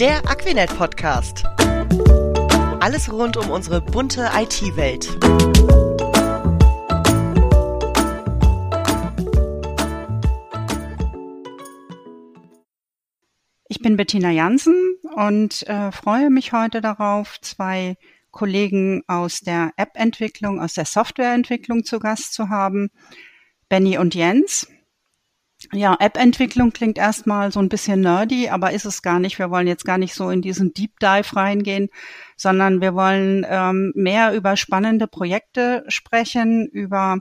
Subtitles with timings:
[0.00, 1.44] Der Aquinet Podcast.
[2.80, 5.10] Alles rund um unsere bunte IT-Welt.
[13.68, 17.98] Ich bin Bettina Jansen und äh, freue mich heute darauf, zwei
[18.30, 22.88] Kollegen aus der App-Entwicklung, aus der Softwareentwicklung zu Gast zu haben.
[23.68, 24.66] Benny und Jens.
[25.72, 29.38] Ja, App-Entwicklung klingt erstmal so ein bisschen nerdy, aber ist es gar nicht.
[29.38, 31.90] Wir wollen jetzt gar nicht so in diesen Deep Dive reingehen,
[32.36, 37.18] sondern wir wollen ähm, mehr über spannende Projekte sprechen, über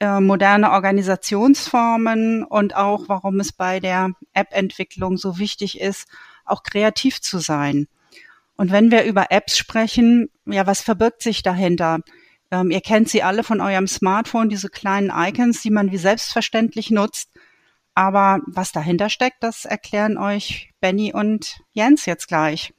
[0.00, 6.08] äh, moderne Organisationsformen und auch, warum es bei der App-Entwicklung so wichtig ist,
[6.46, 7.88] auch kreativ zu sein.
[8.56, 12.00] Und wenn wir über Apps sprechen, ja, was verbirgt sich dahinter?
[12.50, 16.90] Ähm, ihr kennt sie alle von eurem Smartphone, diese kleinen Icons, die man wie selbstverständlich
[16.90, 17.30] nutzt.
[18.00, 22.72] Aber was dahinter steckt, das erklären euch Benny und Jens jetzt gleich.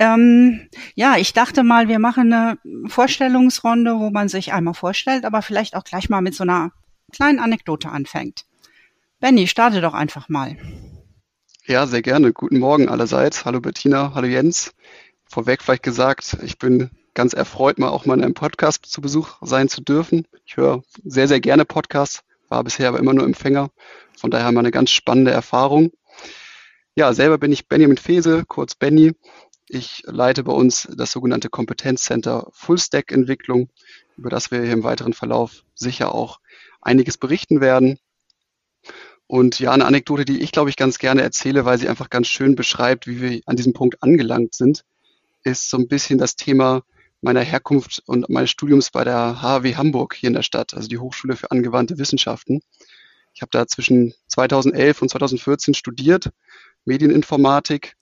[0.00, 5.40] Ähm, ja, ich dachte mal, wir machen eine Vorstellungsrunde, wo man sich einmal vorstellt, aber
[5.40, 6.72] vielleicht auch gleich mal mit so einer
[7.12, 8.44] kleinen Anekdote anfängt.
[9.20, 10.56] Benny, starte doch einfach mal.
[11.66, 12.32] Ja, sehr gerne.
[12.32, 13.44] Guten Morgen allerseits.
[13.44, 14.74] Hallo Bettina, hallo Jens.
[15.26, 19.36] Vorweg vielleicht gesagt, ich bin ganz erfreut, mal auch mal in einem Podcast zu Besuch
[19.42, 20.26] sein zu dürfen.
[20.44, 23.70] Ich höre sehr, sehr gerne Podcasts, war bisher aber immer nur Empfänger.
[24.16, 25.92] Von daher mal eine ganz spannende Erfahrung.
[26.94, 29.12] Ja, selber bin ich Benjamin Fese, kurz Benny.
[29.68, 33.68] Ich leite bei uns das sogenannte Kompetenzcenter Fullstack Entwicklung,
[34.16, 36.40] über das wir hier im weiteren Verlauf sicher auch
[36.80, 37.98] einiges berichten werden.
[39.26, 42.28] Und ja, eine Anekdote, die ich glaube ich ganz gerne erzähle, weil sie einfach ganz
[42.28, 44.84] schön beschreibt, wie wir an diesem Punkt angelangt sind,
[45.44, 46.82] ist so ein bisschen das Thema
[47.20, 50.98] meiner Herkunft und meines Studiums bei der HW Hamburg hier in der Stadt, also die
[50.98, 52.60] Hochschule für angewandte Wissenschaften.
[53.34, 56.30] Ich habe da zwischen 2011 und 2014 studiert,
[56.84, 57.94] Medieninformatik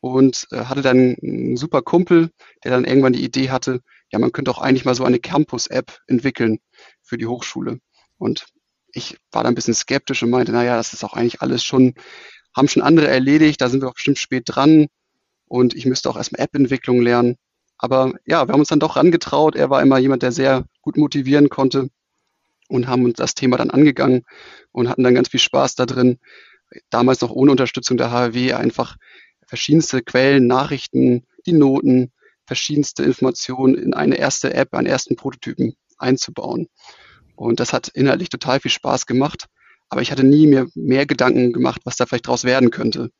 [0.00, 2.30] und äh, hatte dann einen super Kumpel,
[2.64, 3.80] der dann irgendwann die Idee hatte,
[4.12, 6.58] ja, man könnte auch eigentlich mal so eine Campus-App entwickeln
[7.02, 7.80] für die Hochschule.
[8.18, 8.46] Und
[8.92, 11.94] ich war da ein bisschen skeptisch und meinte, naja, das ist auch eigentlich alles schon,
[12.54, 14.88] haben schon andere erledigt, da sind wir auch bestimmt spät dran
[15.46, 17.36] und ich müsste auch erstmal App-Entwicklung lernen.
[17.82, 19.56] Aber ja, wir haben uns dann doch rangetraut.
[19.56, 21.90] Er war immer jemand, der sehr gut motivieren konnte
[22.68, 24.22] und haben uns das Thema dann angegangen
[24.70, 26.20] und hatten dann ganz viel Spaß da drin.
[26.90, 28.96] Damals noch ohne Unterstützung der HW einfach
[29.48, 32.12] verschiedenste Quellen, Nachrichten, die Noten,
[32.46, 36.68] verschiedenste Informationen in eine erste App, einen ersten Prototypen einzubauen.
[37.34, 39.46] Und das hat inhaltlich total viel Spaß gemacht.
[39.88, 43.10] Aber ich hatte nie mir mehr Gedanken gemacht, was da vielleicht draus werden könnte.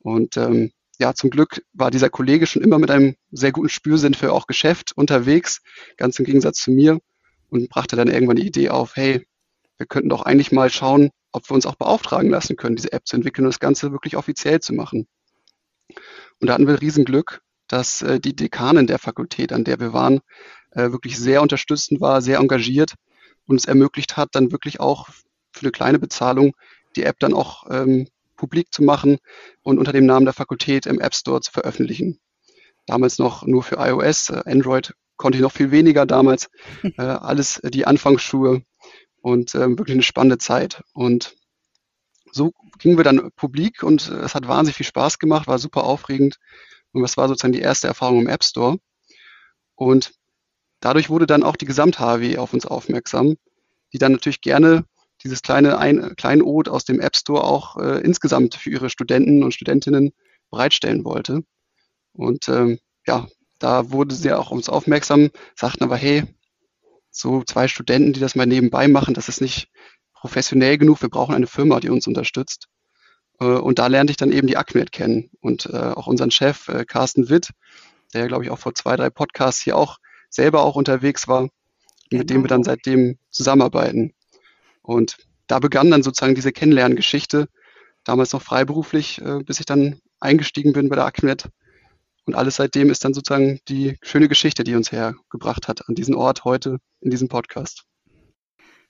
[0.00, 4.14] Und ähm, ja, zum Glück war dieser Kollege schon immer mit einem sehr guten Spürsinn
[4.14, 5.62] für auch Geschäft unterwegs,
[5.96, 7.00] ganz im Gegensatz zu mir,
[7.48, 9.26] und brachte dann irgendwann die Idee auf, hey,
[9.76, 13.06] wir könnten doch eigentlich mal schauen, ob wir uns auch beauftragen lassen können, diese App
[13.06, 15.06] zu entwickeln und das Ganze wirklich offiziell zu machen.
[16.40, 20.20] Und da hatten wir Riesenglück, dass äh, die Dekanin der Fakultät, an der wir waren,
[20.70, 22.94] äh, wirklich sehr unterstützend war, sehr engagiert
[23.46, 25.08] und es ermöglicht hat, dann wirklich auch
[25.52, 26.54] für eine kleine Bezahlung
[26.96, 28.08] die App dann auch ähm,
[28.42, 29.18] publik zu machen
[29.62, 32.18] und unter dem Namen der Fakultät im App Store zu veröffentlichen.
[32.86, 36.50] Damals noch nur für iOS, äh, Android konnte ich noch viel weniger damals.
[36.98, 38.62] Äh, alles die Anfangsschuhe
[39.22, 40.82] und äh, wirklich eine spannende Zeit.
[40.92, 41.36] Und
[42.32, 42.50] so
[42.80, 46.38] gingen wir dann publik und äh, es hat wahnsinnig viel Spaß gemacht, war super aufregend.
[46.92, 48.78] Und das war sozusagen die erste Erfahrung im App Store.
[49.76, 50.12] Und
[50.80, 53.36] dadurch wurde dann auch die Gesamt-HW auf uns aufmerksam,
[53.92, 54.84] die dann natürlich gerne
[55.22, 59.54] dieses kleine ein, Kleinod aus dem App Store auch äh, insgesamt für ihre Studenten und
[59.54, 60.12] Studentinnen
[60.50, 61.42] bereitstellen wollte.
[62.12, 63.26] Und ähm, ja,
[63.58, 66.24] da wurde sie auch uns aufmerksam, sagten aber, hey,
[67.10, 69.68] so zwei Studenten, die das mal nebenbei machen, das ist nicht
[70.14, 72.68] professionell genug, wir brauchen eine Firma, die uns unterstützt.
[73.40, 76.68] Äh, und da lernte ich dann eben die Acmed kennen und äh, auch unseren Chef
[76.68, 77.50] äh, Carsten Witt,
[78.14, 79.98] der, glaube ich, auch vor zwei, drei Podcasts hier auch
[80.30, 81.48] selber auch unterwegs war,
[82.10, 82.20] genau.
[82.20, 84.14] mit dem wir dann seitdem zusammenarbeiten.
[84.82, 85.16] Und
[85.46, 87.48] da begann dann sozusagen diese Kennenlerngeschichte,
[88.04, 91.48] damals noch freiberuflich, äh, bis ich dann eingestiegen bin bei der Acmed.
[92.24, 96.14] Und alles seitdem ist dann sozusagen die schöne Geschichte, die uns hergebracht hat an diesen
[96.14, 97.84] Ort heute in diesem Podcast.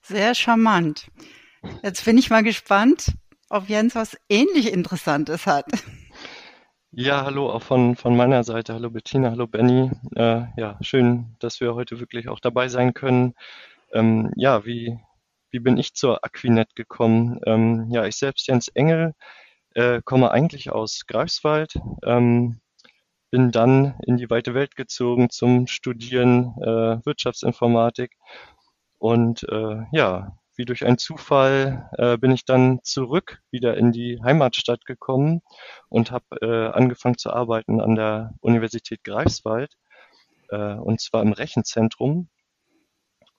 [0.03, 1.07] Sehr charmant.
[1.83, 3.13] Jetzt bin ich mal gespannt,
[3.49, 5.67] ob Jens was ähnlich Interessantes hat.
[6.95, 8.75] Ja, hallo auch von, von meiner Seite.
[8.75, 9.91] Hallo Bettina, hallo Benny.
[10.15, 13.35] Äh, ja, schön, dass wir heute wirklich auch dabei sein können.
[13.93, 14.99] Ähm, ja, wie,
[15.53, 17.41] wie bin ich zur Aquinet gekommen?
[17.47, 19.15] Ähm, ja, ich selbst, Jens Engel,
[19.75, 22.61] äh, komme eigentlich aus Greifswald, ähm,
[23.31, 28.13] bin dann in die weite Welt gezogen zum Studieren äh, Wirtschaftsinformatik
[28.99, 34.21] und äh, ja, wie durch einen Zufall äh, bin ich dann zurück wieder in die
[34.23, 35.41] Heimatstadt gekommen
[35.89, 39.75] und habe äh, angefangen zu arbeiten an der Universität Greifswald
[40.51, 42.29] äh, und zwar im Rechenzentrum.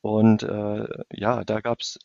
[0.03, 1.97] Und äh, ja, da gab es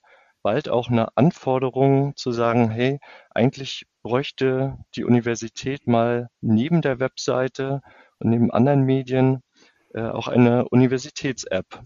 [0.44, 3.00] bald auch eine Anforderung zu sagen, hey,
[3.30, 7.82] eigentlich bräuchte die Universität mal neben der Webseite
[8.20, 9.42] und neben anderen Medien
[9.94, 11.82] äh, auch eine Universitäts-App.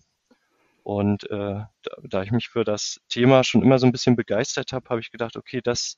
[0.83, 4.75] Und äh, da, da, ich mich für das Thema schon immer so ein bisschen begeistert
[4.75, 5.97] habe, habe ich gedacht, okay, das,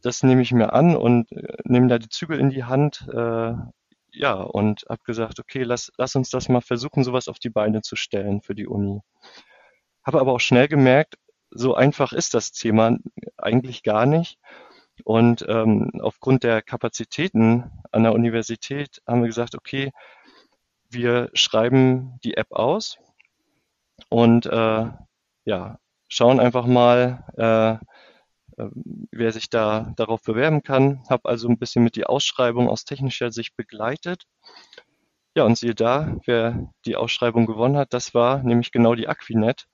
[0.00, 3.06] das nehme ich mir an und äh, nehme da die Zügel in die Hand.
[3.12, 3.52] Äh,
[4.14, 7.82] ja, und habe gesagt, okay, lass, lass uns das mal versuchen, sowas auf die Beine
[7.82, 9.00] zu stellen für die Uni.
[10.04, 11.16] Habe aber auch schnell gemerkt,
[11.50, 12.96] so einfach ist das Thema
[13.36, 14.38] eigentlich gar nicht.
[15.04, 19.90] Und ähm, aufgrund der Kapazitäten an der Universität haben wir gesagt, okay,
[20.88, 22.98] wir schreiben die App aus
[24.08, 24.86] und äh,
[25.44, 25.78] ja,
[26.08, 27.84] schauen einfach mal, äh,
[28.56, 31.02] wer sich da darauf bewerben kann.
[31.08, 34.24] Habe also ein bisschen mit die Ausschreibung aus technischer Sicht begleitet.
[35.36, 39.66] Ja, und siehe da, wer die Ausschreibung gewonnen hat, das war nämlich genau die Aquinet.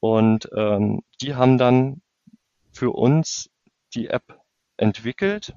[0.00, 2.00] Und ähm, die haben dann
[2.72, 3.50] für uns
[3.94, 4.38] die App
[4.76, 5.54] entwickelt.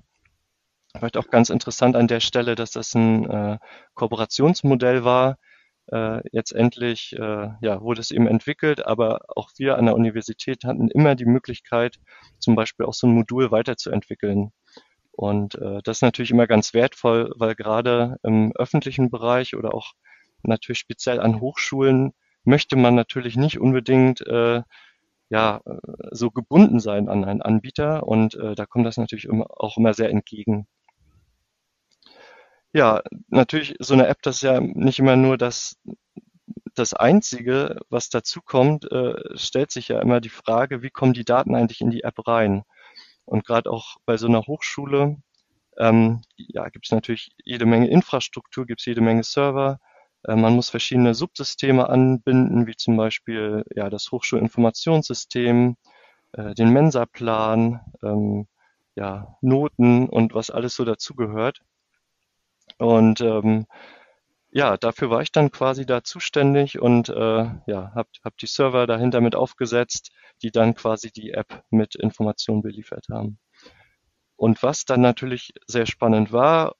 [0.97, 3.59] Vielleicht auch ganz interessant an der Stelle, dass das ein äh,
[3.93, 5.37] Kooperationsmodell war,
[5.87, 10.63] äh, jetzt endlich äh, ja, wurde es eben entwickelt, aber auch wir an der Universität
[10.63, 11.97] hatten immer die Möglichkeit,
[12.39, 14.51] zum Beispiel auch so ein Modul weiterzuentwickeln.
[15.11, 19.93] Und äh, das ist natürlich immer ganz wertvoll, weil gerade im öffentlichen Bereich oder auch
[20.43, 22.13] natürlich speziell an Hochschulen
[22.43, 24.63] möchte man natürlich nicht unbedingt äh,
[25.29, 25.61] ja,
[26.11, 29.93] so gebunden sein an einen Anbieter und äh, da kommt das natürlich immer, auch immer
[29.93, 30.67] sehr entgegen.
[32.73, 35.77] Ja, natürlich, so eine App, das ist ja nicht immer nur das,
[36.75, 41.25] das Einzige, was dazu kommt, äh, stellt sich ja immer die Frage, wie kommen die
[41.25, 42.63] Daten eigentlich in die App rein?
[43.25, 45.17] Und gerade auch bei so einer Hochschule,
[45.79, 49.79] ähm, ja, gibt es natürlich jede Menge Infrastruktur, gibt es jede Menge Server.
[50.25, 55.77] Äh, man muss verschiedene Subsysteme anbinden, wie zum Beispiel ja, das Hochschulinformationssystem,
[56.33, 58.47] äh, den Mensa-Plan, ähm,
[58.95, 61.61] ja, Noten und was alles so dazugehört.
[62.81, 63.67] Und ähm,
[64.49, 68.87] ja, dafür war ich dann quasi da zuständig und äh, ja, habe hab die Server
[68.87, 70.11] dahinter mit aufgesetzt,
[70.41, 73.37] die dann quasi die App mit Informationen beliefert haben.
[74.35, 76.73] Und was dann natürlich sehr spannend war,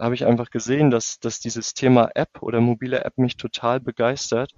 [0.00, 4.54] habe ich einfach gesehen, dass, dass dieses Thema App oder mobile App mich total begeistert.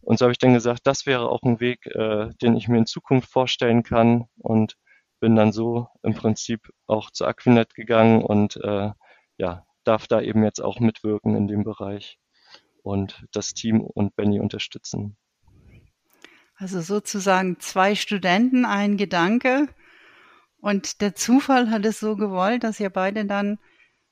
[0.00, 2.78] Und so habe ich dann gesagt, das wäre auch ein Weg, äh, den ich mir
[2.78, 4.76] in Zukunft vorstellen kann und
[5.20, 8.90] bin dann so im Prinzip auch zu Aquinet gegangen und äh,
[9.38, 12.18] ja, darf da eben jetzt auch mitwirken in dem Bereich
[12.82, 15.16] und das Team und Benny unterstützen.
[16.56, 19.68] Also sozusagen zwei Studenten, ein Gedanke.
[20.58, 23.58] Und der Zufall hat es so gewollt, dass ihr beide dann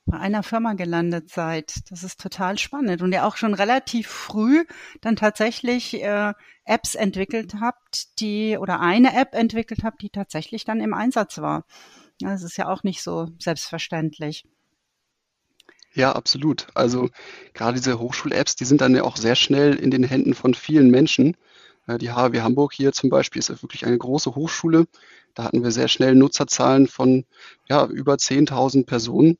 [0.05, 1.89] bei einer Firma gelandet seid.
[1.89, 3.01] Das ist total spannend.
[3.01, 4.65] Und ihr auch schon relativ früh
[5.01, 6.33] dann tatsächlich äh,
[6.65, 11.65] Apps entwickelt habt, die oder eine App entwickelt habt, die tatsächlich dann im Einsatz war.
[12.19, 14.45] Das ist ja auch nicht so selbstverständlich.
[15.95, 16.67] Ja, absolut.
[16.73, 17.09] Also
[17.53, 20.89] gerade diese Hochschul-Apps, die sind dann ja auch sehr schnell in den Händen von vielen
[20.89, 21.37] Menschen.
[21.87, 24.85] Äh, die HW Hamburg hier zum Beispiel ist wirklich eine große Hochschule.
[25.35, 27.25] Da hatten wir sehr schnell Nutzerzahlen von
[27.69, 29.37] ja, über 10.000 Personen,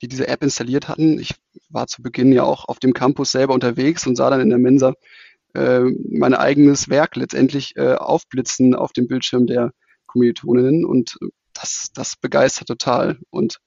[0.00, 1.18] die diese App installiert hatten.
[1.18, 1.34] Ich
[1.70, 4.58] war zu Beginn ja auch auf dem Campus selber unterwegs und sah dann in der
[4.58, 4.94] Mensa
[5.54, 9.72] äh, mein eigenes Werk letztendlich äh, aufblitzen auf dem Bildschirm der
[10.06, 11.18] Kommilitoninnen und
[11.52, 13.18] das, das begeistert total.
[13.30, 13.58] Und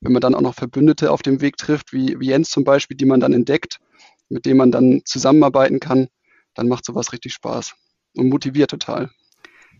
[0.00, 2.96] wenn man dann auch noch Verbündete auf dem Weg trifft, wie, wie Jens zum Beispiel,
[2.96, 3.80] die man dann entdeckt,
[4.28, 6.08] mit denen man dann zusammenarbeiten kann,
[6.54, 7.74] dann macht sowas richtig Spaß
[8.16, 9.10] und motiviert total.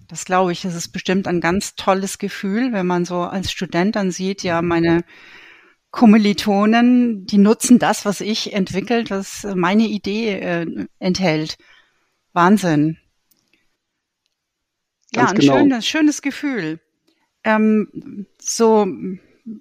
[0.08, 3.94] Das glaube ich, das ist bestimmt ein ganz tolles Gefühl, wenn man so als Student
[3.94, 5.04] dann sieht, ja, meine
[5.90, 11.58] Kommilitonen, die nutzen das, was ich entwickelt, was meine Idee äh, enthält.
[12.32, 12.98] Wahnsinn.
[15.12, 15.58] Ganz ja, ein genau.
[15.58, 16.80] schönes, schönes Gefühl.
[17.44, 18.86] Ähm, so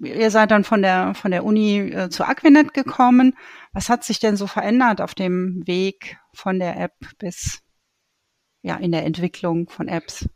[0.03, 3.35] ihr seid dann von der, von der Uni äh, zu Aquinet gekommen.
[3.73, 7.59] Was hat sich denn so verändert auf dem Weg von der App bis
[8.61, 10.27] ja, in der Entwicklung von Apps?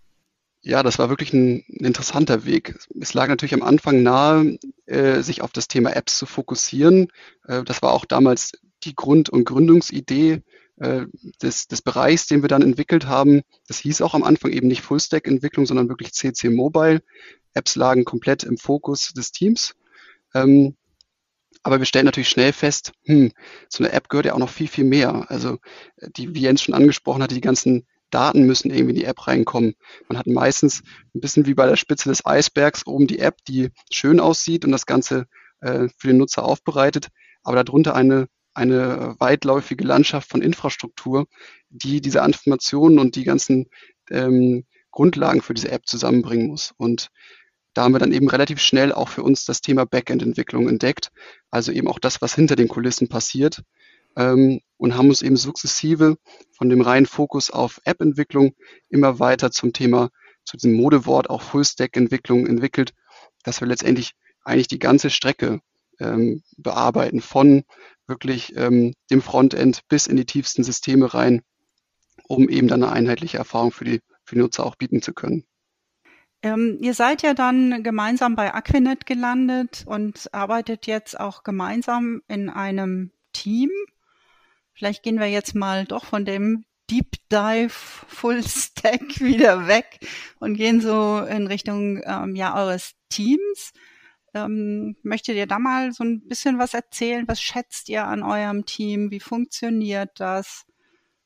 [0.63, 2.77] Ja, das war wirklich ein, interessanter Weg.
[2.99, 7.07] Es lag natürlich am Anfang nahe, äh, sich auf das Thema Apps zu fokussieren.
[7.47, 8.51] Äh, das war auch damals
[8.83, 10.43] die Grund- und Gründungsidee
[10.81, 11.05] äh,
[11.41, 13.41] des, des Bereichs, den wir dann entwickelt haben.
[13.67, 17.01] Das hieß auch am Anfang eben nicht Full-Stack-Entwicklung, sondern wirklich CC Mobile.
[17.53, 19.75] Apps lagen komplett im Fokus des Teams.
[20.33, 20.75] Ähm,
[21.61, 23.31] aber wir stellen natürlich schnell fest, hm,
[23.69, 25.29] zu einer App gehört ja auch noch viel, viel mehr.
[25.29, 25.59] Also
[26.17, 29.75] die, wie Jens schon angesprochen hatte, die ganzen Daten müssen irgendwie in die App reinkommen.
[30.09, 30.81] Man hat meistens
[31.13, 34.71] ein bisschen wie bei der Spitze des Eisbergs oben die App, die schön aussieht und
[34.71, 35.27] das Ganze
[35.59, 37.09] äh, für den Nutzer aufbereitet,
[37.43, 41.27] aber darunter eine, eine weitläufige Landschaft von Infrastruktur,
[41.69, 43.67] die diese Informationen und die ganzen
[44.09, 46.73] ähm, Grundlagen für diese App zusammenbringen muss.
[46.77, 47.09] Und
[47.73, 51.11] da haben wir dann eben relativ schnell auch für uns das Thema Backend-Entwicklung entdeckt,
[51.49, 53.63] also eben auch das, was hinter den Kulissen passiert
[54.17, 56.17] ähm, und haben uns eben sukzessive
[56.51, 58.53] von dem reinen Fokus auf App-Entwicklung
[58.89, 60.09] immer weiter zum Thema,
[60.43, 62.93] zu diesem Modewort auch Full-Stack-Entwicklung entwickelt,
[63.43, 64.11] dass wir letztendlich
[64.43, 65.61] eigentlich die ganze Strecke
[66.01, 67.63] ähm, bearbeiten, von
[68.07, 71.41] wirklich ähm, dem Frontend bis in die tiefsten Systeme rein,
[72.27, 75.45] um eben dann eine einheitliche Erfahrung für die, für die Nutzer auch bieten zu können.
[76.43, 82.49] Ähm, ihr seid ja dann gemeinsam bei Aquinet gelandet und arbeitet jetzt auch gemeinsam in
[82.49, 83.69] einem Team.
[84.73, 89.99] Vielleicht gehen wir jetzt mal doch von dem Deep Dive Full Stack wieder weg
[90.39, 93.71] und gehen so in Richtung ähm, ja eures Teams.
[94.33, 97.27] Ähm, möchtet ihr da mal so ein bisschen was erzählen?
[97.27, 99.11] Was schätzt ihr an eurem Team?
[99.11, 100.65] Wie funktioniert das?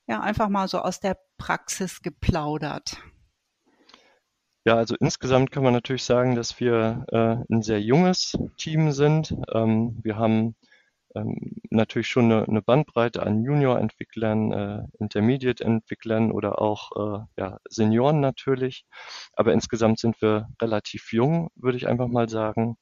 [0.08, 2.98] Ja, einfach mal so aus der Praxis geplaudert.
[4.66, 9.36] Ja, also insgesamt kann man natürlich sagen, dass wir äh, ein sehr junges Team sind.
[9.54, 10.56] Ähm, wir haben
[11.16, 18.20] ähm, natürlich schon eine, eine Bandbreite an Junior-Entwicklern, äh, Intermediate-Entwicklern oder auch äh, ja, Senioren
[18.20, 18.86] natürlich.
[19.34, 22.78] Aber insgesamt sind wir relativ jung, würde ich einfach mal sagen.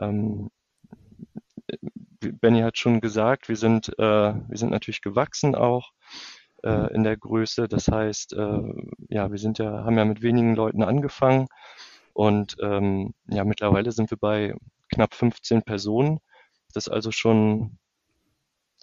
[0.00, 0.50] Ähm,
[2.20, 5.90] Benny hat schon gesagt, wir sind, äh, wir sind natürlich gewachsen auch
[6.62, 7.68] äh, in der Größe.
[7.68, 8.62] Das heißt, äh,
[9.08, 11.46] ja, wir sind ja, haben ja mit wenigen Leuten angefangen
[12.12, 14.54] und ähm, ja, mittlerweile sind wir bei
[14.92, 16.20] knapp 15 Personen.
[16.72, 17.78] Das ist also schon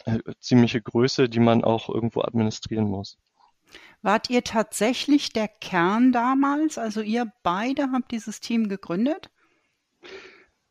[0.06, 3.18] eine ziemliche Größe, die man auch irgendwo administrieren muss.
[4.02, 6.78] Wart ihr tatsächlich der Kern damals?
[6.78, 9.30] Also ihr beide habt dieses Team gegründet?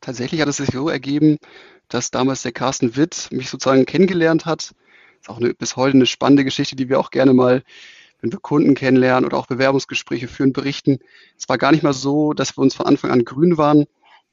[0.01, 1.39] Tatsächlich hat es sich so ergeben,
[1.89, 4.71] dass damals der Carsten Witt mich sozusagen kennengelernt hat.
[4.71, 4.75] Das
[5.23, 7.63] ist auch eine, bis heute eine spannende Geschichte, die wir auch gerne mal,
[8.21, 10.99] wenn wir Kunden kennenlernen oder auch Bewerbungsgespräche führen, berichten.
[11.37, 13.87] Es war gar nicht mal so, dass wir uns von Anfang an grün waren.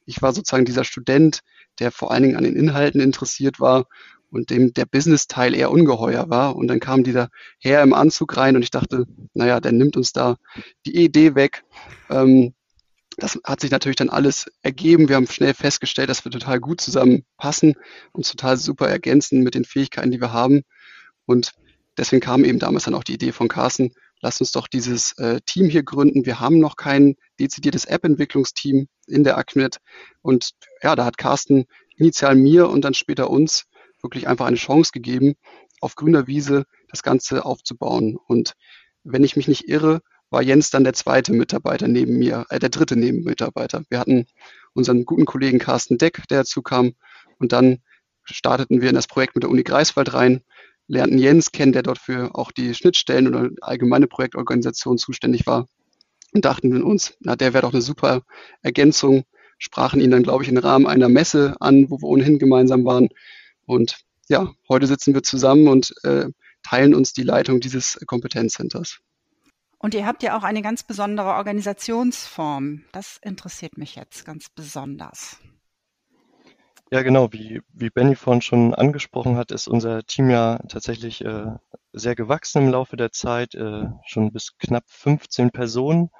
[0.05, 1.41] Ich war sozusagen dieser Student,
[1.79, 3.85] der vor allen Dingen an den Inhalten interessiert war
[4.29, 6.55] und dem der Business-Teil eher ungeheuer war.
[6.55, 10.11] Und dann kam dieser Herr im Anzug rein und ich dachte, naja, der nimmt uns
[10.11, 10.37] da
[10.85, 11.63] die Idee weg.
[12.09, 12.53] Ähm,
[13.17, 15.07] das hat sich natürlich dann alles ergeben.
[15.07, 17.75] Wir haben schnell festgestellt, dass wir total gut zusammenpassen
[18.11, 20.63] und total super ergänzen mit den Fähigkeiten, die wir haben.
[21.25, 21.51] Und
[21.95, 25.41] deswegen kam eben damals dann auch die Idee von Carsten, lasst uns doch dieses äh,
[25.45, 26.25] Team hier gründen.
[26.25, 29.77] Wir haben noch kein dezidiertes App-Entwicklungsteam in der Acnet.
[30.21, 30.51] Und
[30.81, 31.65] ja, da hat Carsten
[31.97, 33.65] initial mir und dann später uns
[34.01, 35.35] wirklich einfach eine Chance gegeben,
[35.81, 38.17] auf grüner Wiese das Ganze aufzubauen.
[38.27, 38.53] Und
[39.03, 42.69] wenn ich mich nicht irre, war Jens dann der zweite Mitarbeiter neben mir, äh, der
[42.69, 43.83] dritte Nebenmitarbeiter.
[43.89, 44.25] Wir hatten
[44.73, 46.93] unseren guten Kollegen Carsten Deck, der dazu kam.
[47.39, 47.79] Und dann
[48.23, 50.41] starteten wir in das Projekt mit der Uni Greifswald rein
[50.87, 55.67] lernten Jens kennen, der dort für auch die Schnittstellen oder allgemeine Projektorganisation zuständig war
[56.33, 58.23] und dachten uns, na, der wäre doch eine super
[58.61, 59.23] Ergänzung,
[59.57, 63.09] sprachen ihn dann, glaube ich, im Rahmen einer Messe an, wo wir ohnehin gemeinsam waren.
[63.65, 66.25] Und ja, heute sitzen wir zusammen und äh,
[66.63, 68.99] teilen uns die Leitung dieses Kompetenzcenters.
[69.77, 72.83] Und ihr habt ja auch eine ganz besondere Organisationsform.
[72.93, 75.37] Das interessiert mich jetzt ganz besonders.
[76.93, 81.47] Ja, genau, wie, wie Benny vorhin schon angesprochen hat, ist unser Team ja tatsächlich äh,
[81.91, 86.11] sehr gewachsen im Laufe der Zeit, äh, schon bis knapp 15 Personen.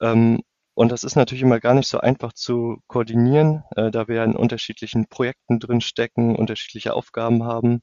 [0.00, 0.42] Ähm,
[0.74, 4.24] und das ist natürlich immer gar nicht so einfach zu koordinieren, äh, da wir ja
[4.24, 7.82] in unterschiedlichen Projekten drin stecken, unterschiedliche Aufgaben haben.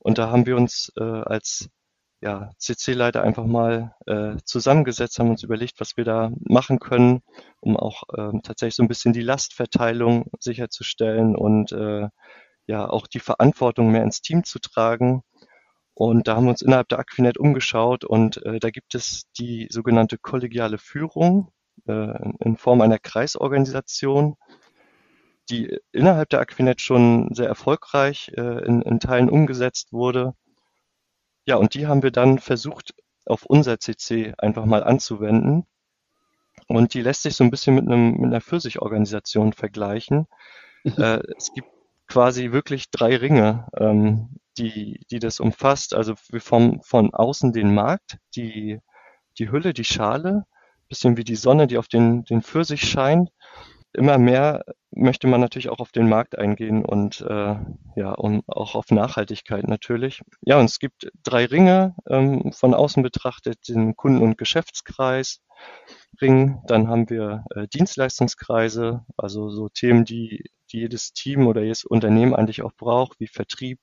[0.00, 1.70] Und da haben wir uns äh, als
[2.22, 7.22] ja, CC-Leiter einfach mal äh, zusammengesetzt, haben uns überlegt, was wir da machen können,
[7.60, 12.08] um auch ähm, tatsächlich so ein bisschen die Lastverteilung sicherzustellen und äh,
[12.66, 15.22] ja auch die Verantwortung mehr ins Team zu tragen.
[15.94, 19.68] Und da haben wir uns innerhalb der Aquinet umgeschaut und äh, da gibt es die
[19.70, 21.52] sogenannte kollegiale Führung
[21.86, 24.36] äh, in Form einer Kreisorganisation,
[25.48, 30.34] die innerhalb der Aquinet schon sehr erfolgreich äh, in, in Teilen umgesetzt wurde
[31.44, 32.94] ja, und die haben wir dann versucht,
[33.26, 35.66] auf unser CC einfach mal anzuwenden.
[36.66, 40.26] Und die lässt sich so ein bisschen mit, einem, mit einer Pfirsichorganisation vergleichen.
[40.84, 40.94] Mhm.
[40.98, 41.68] äh, es gibt
[42.06, 45.94] quasi wirklich drei Ringe, ähm, die, die das umfasst.
[45.94, 48.80] Also wir formen von außen den Markt, die,
[49.38, 50.44] die Hülle, die Schale,
[50.88, 53.30] bisschen wie die Sonne, die auf den, den Pfirsich scheint.
[53.92, 57.56] Immer mehr möchte man natürlich auch auf den Markt eingehen und äh,
[57.96, 60.22] ja, und auch auf Nachhaltigkeit natürlich.
[60.42, 65.40] Ja, und es gibt drei Ringe ähm, von außen betrachtet, den Kunden- und Geschäftskreis.
[66.20, 71.84] Ring, dann haben wir äh, Dienstleistungskreise, also so Themen, die, die jedes Team oder jedes
[71.84, 73.80] Unternehmen eigentlich auch braucht, wie Vertrieb,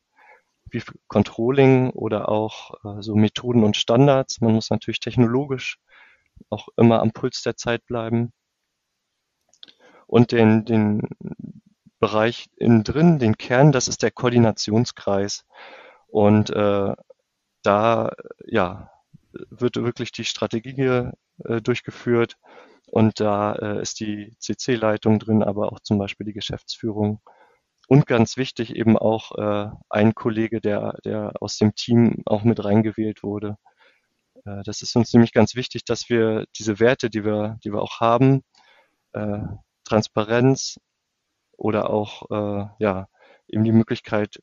[0.71, 4.39] wie Controlling oder auch äh, so Methoden und Standards.
[4.41, 5.79] Man muss natürlich technologisch
[6.49, 8.31] auch immer am Puls der Zeit bleiben
[10.07, 11.01] und den, den
[11.99, 15.45] Bereich innen drin, den Kern, das ist der Koordinationskreis.
[16.07, 16.93] Und äh,
[17.63, 18.11] da
[18.45, 18.91] ja,
[19.31, 21.11] wird wirklich die Strategie
[21.43, 22.37] äh, durchgeführt
[22.87, 27.19] und da äh, ist die CC-Leitung drin, aber auch zum Beispiel die Geschäftsführung.
[27.89, 32.63] Und ganz wichtig eben auch äh, ein Kollege, der, der aus dem Team auch mit
[32.63, 33.57] reingewählt wurde.
[34.45, 37.81] Äh, das ist uns nämlich ganz wichtig, dass wir diese Werte, die wir, die wir
[37.81, 38.43] auch haben,
[39.13, 39.39] äh,
[39.87, 40.79] Transparenz
[41.53, 43.07] oder auch äh, ja,
[43.47, 44.41] eben die Möglichkeit,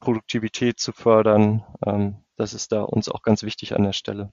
[0.00, 1.64] Produktivität zu fördern.
[1.84, 4.32] Ähm, das ist da uns auch ganz wichtig an der Stelle.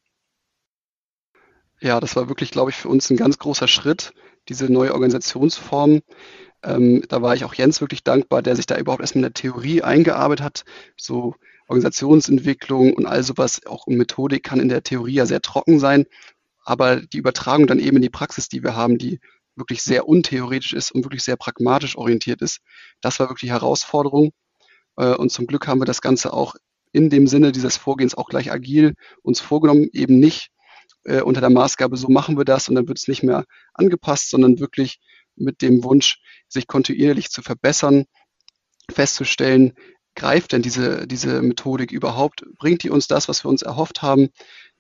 [1.80, 4.14] Ja, das war wirklich, glaube ich, für uns ein ganz großer Schritt,
[4.50, 6.02] diese neue Organisationsform.
[6.64, 9.34] Ähm, da war ich auch Jens wirklich dankbar, der sich da überhaupt erstmal in der
[9.34, 10.66] Theorie eingearbeitet hat.
[10.96, 11.36] So
[11.68, 16.06] Organisationsentwicklung und all sowas, auch Methodik kann in der Theorie ja sehr trocken sein.
[16.64, 19.20] Aber die Übertragung dann eben in die Praxis, die wir haben, die
[19.62, 22.60] wirklich sehr untheoretisch ist und wirklich sehr pragmatisch orientiert ist.
[23.00, 24.32] Das war wirklich die Herausforderung.
[24.98, 26.56] Äh, und zum Glück haben wir das Ganze auch
[26.92, 30.50] in dem Sinne dieses Vorgehens auch gleich agil uns vorgenommen, eben nicht
[31.06, 34.30] äh, unter der Maßgabe, so machen wir das und dann wird es nicht mehr angepasst,
[34.30, 35.00] sondern wirklich
[35.36, 38.06] mit dem Wunsch, sich kontinuierlich zu verbessern,
[38.92, 39.74] festzustellen,
[40.16, 42.44] greift denn diese, diese Methodik überhaupt?
[42.58, 44.30] Bringt die uns das, was wir uns erhofft haben?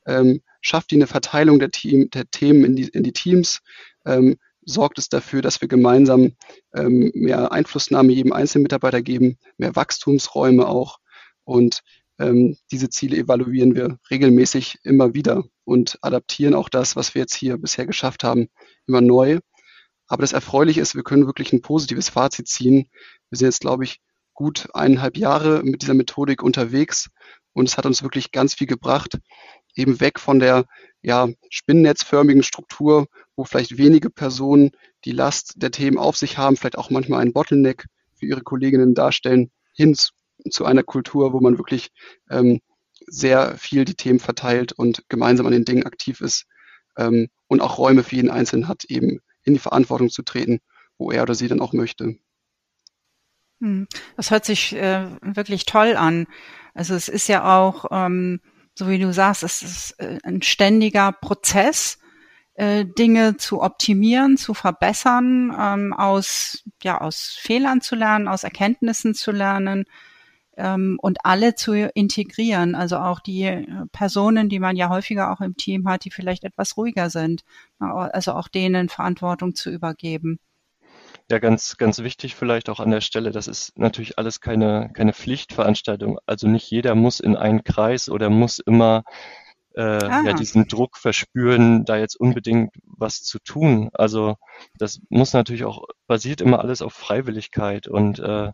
[0.05, 3.61] Ähm, schafft die eine Verteilung der, Team, der Themen in die, in die Teams?
[4.05, 6.33] Ähm, sorgt es dafür, dass wir gemeinsam
[6.75, 10.99] ähm, mehr Einflussnahme jedem einzelnen Mitarbeiter geben, mehr Wachstumsräume auch.
[11.43, 11.81] Und
[12.19, 17.35] ähm, diese Ziele evaluieren wir regelmäßig immer wieder und adaptieren auch das, was wir jetzt
[17.35, 18.47] hier bisher geschafft haben,
[18.87, 19.39] immer neu.
[20.07, 22.89] Aber das Erfreuliche ist, wir können wirklich ein positives Fazit ziehen.
[23.29, 24.01] Wir sind jetzt, glaube ich,
[24.33, 27.09] gut eineinhalb Jahre mit dieser Methodik unterwegs
[27.53, 29.19] und es hat uns wirklich ganz viel gebracht,
[29.75, 30.65] eben weg von der
[31.01, 34.71] ja, spinnennetzförmigen Struktur, wo vielleicht wenige Personen
[35.05, 38.93] die Last der Themen auf sich haben, vielleicht auch manchmal einen Bottleneck für ihre Kolleginnen
[38.93, 41.91] darstellen, hin zu einer Kultur, wo man wirklich
[42.29, 42.61] ähm,
[43.07, 46.45] sehr viel die Themen verteilt und gemeinsam an den Dingen aktiv ist
[46.97, 50.59] ähm, und auch Räume für jeden Einzelnen hat, eben in die Verantwortung zu treten,
[50.97, 52.15] wo er oder sie dann auch möchte.
[53.59, 56.27] Hm, das hört sich äh, wirklich toll an.
[56.73, 58.39] Also es ist ja auch ähm,
[58.81, 61.99] so wie du sagst, es ist äh, ein ständiger Prozess,
[62.55, 69.13] äh, Dinge zu optimieren, zu verbessern, ähm, aus, ja, aus Fehlern zu lernen, aus Erkenntnissen
[69.13, 69.85] zu lernen
[70.57, 72.73] ähm, und alle zu integrieren.
[72.73, 76.43] Also auch die äh, Personen, die man ja häufiger auch im Team hat, die vielleicht
[76.43, 77.43] etwas ruhiger sind.
[77.77, 80.39] Also auch denen Verantwortung zu übergeben.
[81.29, 85.13] Ja, ganz, ganz wichtig vielleicht auch an der Stelle, das ist natürlich alles keine, keine
[85.13, 86.19] Pflichtveranstaltung.
[86.25, 89.03] Also nicht jeder muss in einen Kreis oder muss immer
[89.75, 90.23] äh, ah.
[90.25, 93.89] ja, diesen Druck verspüren, da jetzt unbedingt was zu tun.
[93.93, 94.35] Also
[94.77, 98.51] das muss natürlich auch, basiert immer alles auf Freiwilligkeit und äh,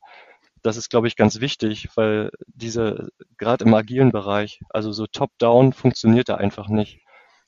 [0.64, 5.74] das ist, glaube ich, ganz wichtig, weil diese, gerade im agilen Bereich, also so top-down
[5.74, 7.00] funktioniert da einfach nicht.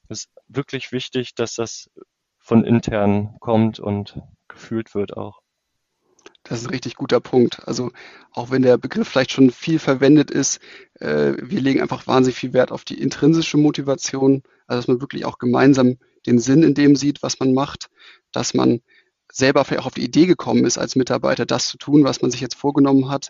[0.07, 1.89] Es ist wirklich wichtig, dass das
[2.39, 4.19] von intern kommt und
[4.59, 5.41] gefühlt wird auch.
[6.43, 7.67] Das ist ein richtig guter Punkt.
[7.67, 7.91] Also
[8.31, 10.59] auch wenn der Begriff vielleicht schon viel verwendet ist,
[10.99, 15.25] äh, wir legen einfach wahnsinnig viel Wert auf die intrinsische Motivation, also dass man wirklich
[15.25, 17.89] auch gemeinsam den Sinn in dem sieht, was man macht,
[18.31, 18.81] dass man
[19.31, 22.31] selber vielleicht auch auf die Idee gekommen ist, als Mitarbeiter das zu tun, was man
[22.31, 23.29] sich jetzt vorgenommen hat.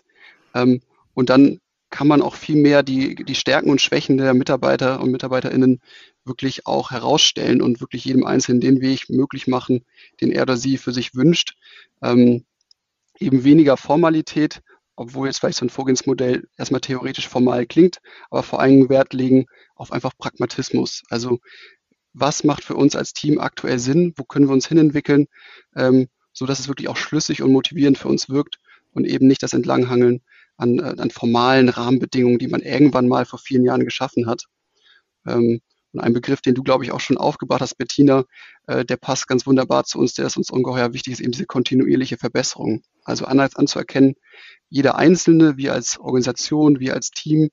[0.54, 0.80] Ähm,
[1.14, 1.60] und dann
[1.90, 5.80] kann man auch viel mehr die, die Stärken und Schwächen der Mitarbeiter und Mitarbeiterinnen
[6.24, 9.84] wirklich auch herausstellen und wirklich jedem Einzelnen den Weg möglich machen,
[10.20, 11.56] den er oder sie für sich wünscht.
[12.02, 12.44] Ähm,
[13.18, 14.62] eben weniger Formalität,
[14.94, 17.98] obwohl jetzt vielleicht so ein Vorgehensmodell erstmal theoretisch formal klingt,
[18.30, 21.02] aber vor allem Wert legen auf einfach Pragmatismus.
[21.10, 21.40] Also
[22.12, 24.14] was macht für uns als Team aktuell Sinn?
[24.16, 25.26] Wo können wir uns hinentwickeln?
[25.76, 28.58] Ähm, so dass es wirklich auch schlüssig und motivierend für uns wirkt
[28.92, 30.22] und eben nicht das Entlanghangeln
[30.60, 34.44] an, äh, an formalen Rahmenbedingungen, die man irgendwann mal vor vielen Jahren geschaffen hat.
[35.26, 35.60] Ähm,
[35.92, 38.24] und ein Begriff, den du, glaube ich, auch schon aufgebracht hast, Bettina,
[38.68, 41.46] äh, der passt ganz wunderbar zu uns, der ist uns ungeheuer wichtig, ist eben diese
[41.46, 42.82] kontinuierliche Verbesserung.
[43.04, 44.14] Also anders anzuerkennen,
[44.68, 47.50] jeder Einzelne, wir als Organisation, wir als Team,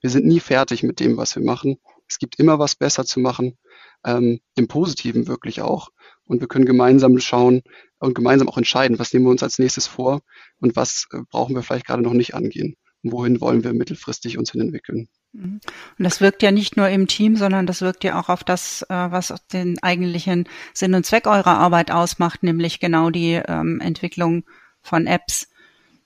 [0.00, 1.78] wir sind nie fertig mit dem, was wir machen.
[2.06, 3.56] Es gibt immer was besser zu machen,
[4.04, 5.88] ähm, im Positiven wirklich auch.
[6.28, 7.62] Und wir können gemeinsam schauen,
[7.98, 10.20] und gemeinsam auch entscheiden, was nehmen wir uns als nächstes vor
[10.60, 14.38] und was äh, brauchen wir vielleicht gerade noch nicht angehen und wohin wollen wir mittelfristig
[14.38, 15.08] uns hin entwickeln.
[15.32, 15.60] Mhm.
[15.98, 18.82] Und das wirkt ja nicht nur im Team, sondern das wirkt ja auch auf das,
[18.82, 24.44] äh, was den eigentlichen Sinn und Zweck eurer Arbeit ausmacht, nämlich genau die ähm, Entwicklung
[24.80, 25.48] von Apps.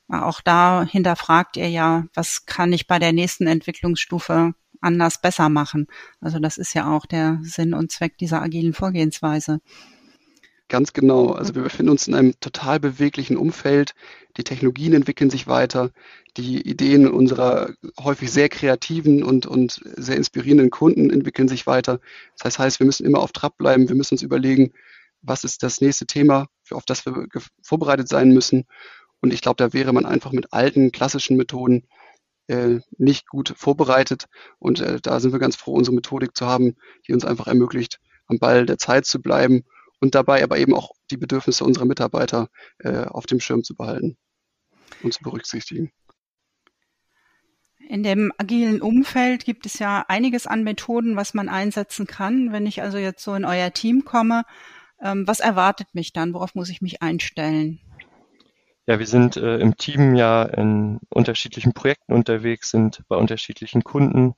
[0.09, 5.87] Auch da hinterfragt ihr ja, was kann ich bei der nächsten Entwicklungsstufe anders besser machen.
[6.21, 9.61] Also das ist ja auch der Sinn und Zweck dieser agilen Vorgehensweise.
[10.69, 11.33] Ganz genau.
[11.33, 13.93] Also wir befinden uns in einem total beweglichen Umfeld.
[14.37, 15.91] Die Technologien entwickeln sich weiter.
[16.39, 22.01] Die Ideen unserer häufig sehr kreativen und, und sehr inspirierenden Kunden entwickeln sich weiter.
[22.39, 23.89] Das heißt, wir müssen immer auf Trab bleiben.
[23.89, 24.73] Wir müssen uns überlegen,
[25.21, 27.27] was ist das nächste Thema, auf das wir
[27.63, 28.65] vorbereitet sein müssen.
[29.21, 31.87] Und ich glaube, da wäre man einfach mit alten klassischen Methoden
[32.49, 34.25] äh, nicht gut vorbereitet.
[34.59, 38.01] Und äh, da sind wir ganz froh, unsere Methodik zu haben, die uns einfach ermöglicht,
[38.27, 39.65] am Ball der Zeit zu bleiben
[40.03, 42.49] und dabei aber eben auch die Bedürfnisse unserer Mitarbeiter
[42.81, 44.17] äh, auf dem Schirm zu behalten
[45.05, 45.93] und zu berücksichtigen.
[47.89, 52.51] In dem agilen Umfeld gibt es ja einiges an Methoden, was man einsetzen kann.
[52.51, 54.43] Wenn ich also jetzt so in euer Team komme,
[55.01, 56.35] ähm, was erwartet mich dann?
[56.35, 57.79] Worauf muss ich mich einstellen?
[58.87, 64.35] Ja, wir sind äh, im Team ja in unterschiedlichen Projekten unterwegs, sind bei unterschiedlichen Kunden.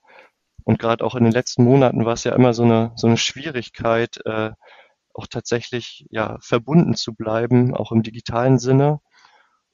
[0.64, 3.16] Und gerade auch in den letzten Monaten war es ja immer so eine, so eine
[3.16, 4.50] Schwierigkeit, äh,
[5.14, 9.00] auch tatsächlich ja verbunden zu bleiben, auch im digitalen Sinne.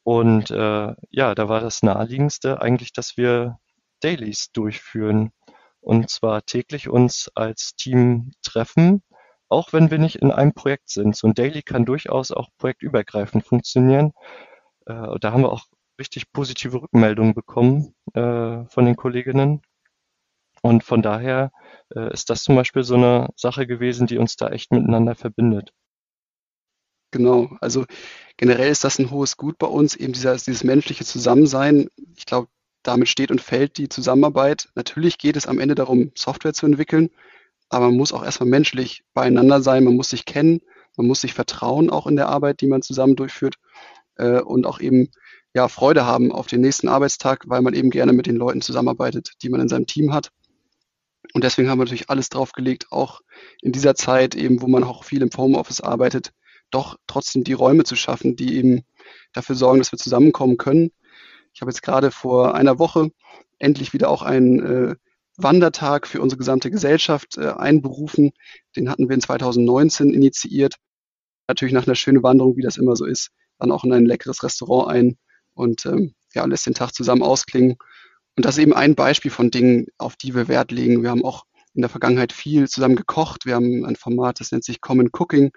[0.03, 3.59] Und äh, ja, da war das naheliegendste eigentlich, dass wir
[4.01, 5.33] Dailies durchführen
[5.81, 9.03] und zwar täglich uns als Team treffen,
[9.49, 11.17] auch wenn wir nicht in einem Projekt sind.
[11.17, 14.13] So ein Daily kann durchaus auch projektübergreifend funktionieren.
[14.87, 15.67] Äh, da haben wir auch
[15.99, 19.63] richtig positive Rückmeldungen bekommen äh, von den Kolleginnen.
[20.63, 21.53] Und von daher
[21.95, 25.73] äh, ist das zum Beispiel so eine Sache gewesen, die uns da echt miteinander verbindet.
[27.13, 27.87] Genau, also
[28.37, 31.89] generell ist das ein hohes Gut bei uns, eben dieser, dieses menschliche Zusammensein.
[32.17, 32.49] Ich glaube,
[32.83, 34.69] damit steht und fällt die Zusammenarbeit.
[34.75, 37.11] Natürlich geht es am Ende darum, Software zu entwickeln,
[37.69, 40.61] aber man muss auch erstmal menschlich beieinander sein, man muss sich kennen,
[40.97, 43.57] man muss sich vertrauen auch in der Arbeit, die man zusammen durchführt
[44.17, 45.11] äh, und auch eben
[45.55, 49.33] ja Freude haben auf den nächsten Arbeitstag, weil man eben gerne mit den Leuten zusammenarbeitet,
[49.43, 50.31] die man in seinem Team hat.
[51.33, 53.21] Und deswegen haben wir natürlich alles drauf gelegt, auch
[53.63, 56.33] in dieser Zeit eben, wo man auch viel im Homeoffice arbeitet,
[56.71, 58.85] doch trotzdem die Räume zu schaffen, die eben
[59.33, 60.91] dafür sorgen, dass wir zusammenkommen können.
[61.53, 63.11] Ich habe jetzt gerade vor einer Woche
[63.59, 64.95] endlich wieder auch einen äh,
[65.37, 68.33] Wandertag für unsere gesamte Gesellschaft äh, einberufen.
[68.77, 70.77] Den hatten wir in 2019 initiiert.
[71.49, 74.43] Natürlich nach einer schönen Wanderung, wie das immer so ist, dann auch in ein leckeres
[74.43, 75.19] Restaurant ein
[75.55, 77.77] und ähm, ja, lässt den Tag zusammen ausklingen.
[78.37, 81.03] Und das ist eben ein Beispiel von Dingen, auf die wir Wert legen.
[81.03, 83.47] Wir haben auch in der Vergangenheit viel zusammen gekocht.
[83.47, 85.51] Wir haben ein Format, das nennt sich Common Cooking,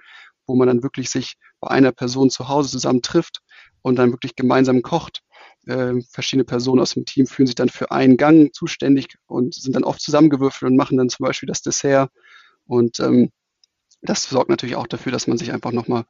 [0.45, 3.39] wo man dann wirklich sich bei einer Person zu Hause zusammen trifft
[3.81, 5.21] und dann wirklich gemeinsam kocht.
[5.65, 9.75] Äh, verschiedene Personen aus dem Team fühlen sich dann für einen Gang zuständig und sind
[9.75, 12.11] dann oft zusammengewürfelt und machen dann zum Beispiel das Dessert.
[12.65, 13.31] Und ähm,
[14.01, 16.05] das sorgt natürlich auch dafür, dass man sich einfach nochmal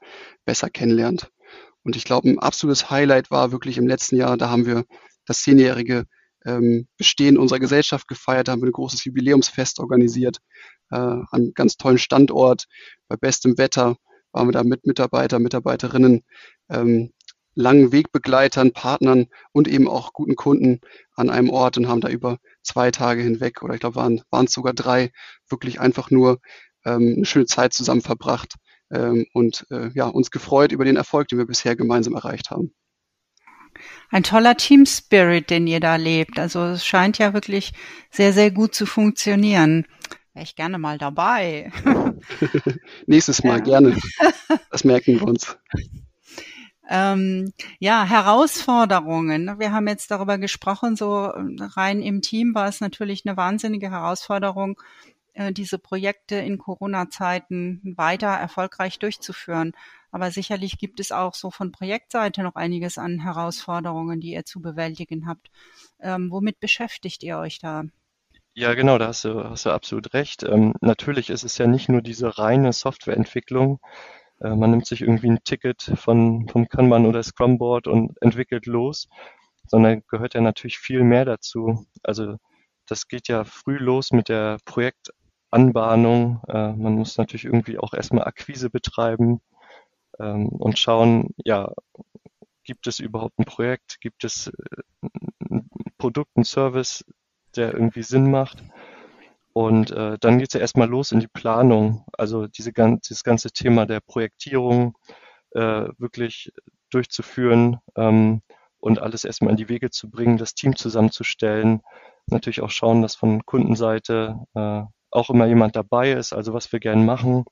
[0.45, 1.31] besser kennenlernt.
[1.83, 4.85] Und ich glaube, ein absolutes Highlight war wirklich im letzten Jahr, da haben wir
[5.25, 6.05] das zehnjährige
[6.45, 10.39] ähm, Bestehen unserer Gesellschaft gefeiert, haben wir ein großes Jubiläumsfest organisiert,
[10.91, 12.65] äh, an einem ganz tollen Standort,
[13.07, 13.95] bei bestem Wetter
[14.31, 16.23] waren wir da mit Mitarbeiter, Mitarbeiterinnen,
[16.69, 17.11] ähm,
[17.55, 20.81] langen Wegbegleitern, Partnern und eben auch guten Kunden
[21.15, 24.45] an einem Ort und haben da über zwei Tage hinweg oder ich glaube waren waren
[24.45, 25.11] es sogar drei
[25.49, 26.39] wirklich einfach nur
[26.85, 28.55] ähm, eine schöne Zeit zusammen verbracht
[28.91, 32.73] ähm, und äh, ja uns gefreut über den Erfolg, den wir bisher gemeinsam erreicht haben.
[34.09, 36.39] Ein toller Team Spirit, den ihr da lebt.
[36.39, 37.73] Also es scheint ja wirklich
[38.09, 39.85] sehr, sehr gut zu funktionieren.
[40.33, 41.71] Wäre ich gerne mal dabei.
[43.05, 43.63] Nächstes Mal ja.
[43.63, 43.97] gerne.
[44.71, 45.55] Das merken wir uns.
[46.89, 49.59] Ähm, ja, Herausforderungen.
[49.59, 54.79] Wir haben jetzt darüber gesprochen, so rein im Team war es natürlich eine wahnsinnige Herausforderung,
[55.33, 59.73] äh, diese Projekte in Corona-Zeiten weiter erfolgreich durchzuführen.
[60.13, 64.61] Aber sicherlich gibt es auch so von Projektseite noch einiges an Herausforderungen, die ihr zu
[64.61, 65.49] bewältigen habt.
[65.99, 67.85] Ähm, womit beschäftigt ihr euch da?
[68.53, 70.43] Ja, genau, da hast du, hast du absolut recht.
[70.43, 73.79] Ähm, natürlich ist es ja nicht nur diese reine Softwareentwicklung.
[74.39, 79.07] Äh, man nimmt sich irgendwie ein Ticket von, vom Kanban oder Scrumboard und entwickelt los,
[79.65, 81.87] sondern gehört ja natürlich viel mehr dazu.
[82.03, 82.37] Also
[82.85, 86.43] das geht ja früh los mit der Projektanbahnung.
[86.47, 89.41] Äh, man muss natürlich irgendwie auch erstmal Akquise betreiben
[90.19, 91.71] ähm, und schauen, ja,
[92.63, 95.07] gibt es überhaupt ein Projekt, gibt es äh,
[95.49, 97.05] ein Produkt, ein Service,
[97.55, 98.63] der irgendwie Sinn macht.
[99.53, 103.51] Und äh, dann geht es ja erstmal los in die Planung, also diese, dieses ganze
[103.51, 104.97] Thema der Projektierung,
[105.51, 106.51] äh, wirklich
[106.89, 108.41] durchzuführen ähm,
[108.79, 111.81] und alles erstmal in die Wege zu bringen, das Team zusammenzustellen.
[112.27, 116.33] Natürlich auch schauen, dass von Kundenseite äh, auch immer jemand dabei ist.
[116.33, 117.45] Also was wir gerne machen,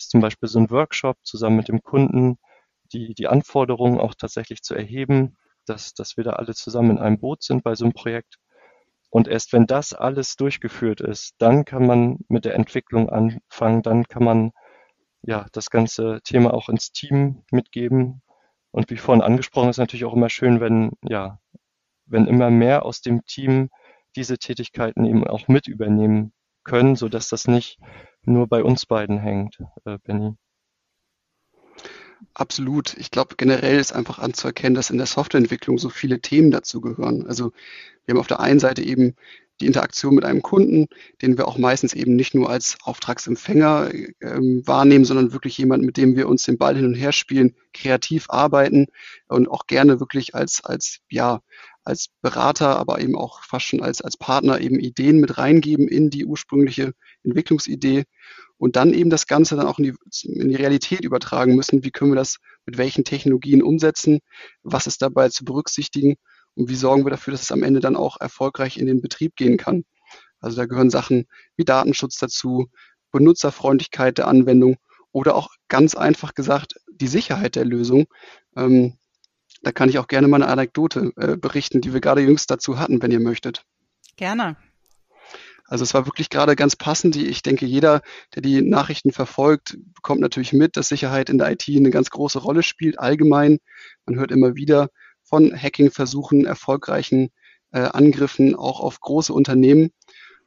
[0.00, 2.38] ist zum Beispiel so ein Workshop zusammen mit dem Kunden,
[2.92, 5.36] die, die Anforderungen auch tatsächlich zu erheben,
[5.66, 8.36] dass, dass wir da alle zusammen in einem Boot sind bei so einem Projekt.
[9.10, 14.04] Und erst wenn das alles durchgeführt ist, dann kann man mit der Entwicklung anfangen, dann
[14.04, 14.52] kann man
[15.22, 18.22] ja das ganze Thema auch ins Team mitgeben.
[18.70, 21.40] Und wie vorhin angesprochen, ist natürlich auch immer schön, wenn ja,
[22.06, 23.68] wenn immer mehr aus dem Team
[24.16, 26.32] diese Tätigkeiten eben auch mit übernehmen
[26.64, 27.78] können, so dass das nicht
[28.24, 30.34] nur bei uns beiden hängt, äh, Benny.
[32.34, 32.96] Absolut.
[32.98, 37.26] Ich glaube, generell ist einfach anzuerkennen, dass in der Softwareentwicklung so viele Themen dazu gehören.
[37.26, 37.52] Also
[38.04, 39.14] wir haben auf der einen Seite eben
[39.60, 40.86] die Interaktion mit einem Kunden,
[41.22, 45.96] den wir auch meistens eben nicht nur als Auftragsempfänger ähm, wahrnehmen, sondern wirklich jemand, mit
[45.96, 48.86] dem wir uns den Ball hin und her spielen, kreativ arbeiten
[49.28, 51.40] und auch gerne wirklich als, als, ja,
[51.84, 56.10] als Berater, aber eben auch fast schon als, als Partner eben Ideen mit reingeben in
[56.10, 56.92] die ursprüngliche
[57.24, 58.04] Entwicklungsidee
[58.58, 59.94] und dann eben das Ganze dann auch in die,
[60.28, 61.82] in die Realität übertragen müssen.
[61.82, 64.20] Wie können wir das mit welchen Technologien umsetzen?
[64.62, 66.16] Was ist dabei zu berücksichtigen?
[66.54, 69.36] Und wie sorgen wir dafür, dass es am Ende dann auch erfolgreich in den Betrieb
[69.36, 69.84] gehen kann?
[70.40, 72.68] Also da gehören Sachen wie Datenschutz dazu,
[73.12, 74.76] Benutzerfreundlichkeit der Anwendung
[75.12, 78.06] oder auch ganz einfach gesagt die Sicherheit der Lösung.
[78.56, 78.96] Ähm,
[79.62, 82.78] da kann ich auch gerne mal eine Anekdote äh, berichten, die wir gerade jüngst dazu
[82.78, 83.64] hatten, wenn ihr möchtet.
[84.16, 84.56] Gerne.
[85.66, 87.14] Also es war wirklich gerade ganz passend.
[87.14, 88.02] Ich denke, jeder,
[88.34, 92.40] der die Nachrichten verfolgt, bekommt natürlich mit, dass Sicherheit in der IT eine ganz große
[92.40, 93.58] Rolle spielt, allgemein.
[94.04, 94.88] Man hört immer wieder
[95.30, 97.30] von Hacking-Versuchen, erfolgreichen
[97.72, 99.92] äh, Angriffen auch auf große Unternehmen.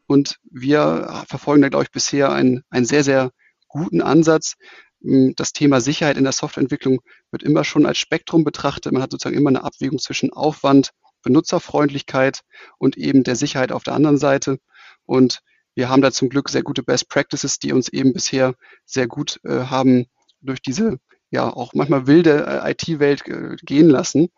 [0.05, 3.31] Und wir verfolgen da, glaube ich, bisher einen, einen sehr, sehr
[3.69, 4.55] guten Ansatz.
[5.01, 8.91] Hm, das Thema Sicherheit in der Softwareentwicklung wird immer schon als Spektrum betrachtet.
[8.91, 10.91] Man hat sozusagen immer eine Abwägung zwischen Aufwand,
[11.23, 12.41] Benutzerfreundlichkeit
[12.77, 14.59] und eben der Sicherheit auf der anderen Seite.
[15.05, 15.39] Und
[15.75, 18.53] wir haben da zum Glück sehr gute Best Practices, die uns eben bisher
[18.85, 20.05] sehr gut äh, haben
[20.41, 20.99] durch diese
[21.33, 24.29] ja auch manchmal wilde äh, IT-Welt äh, gehen lassen.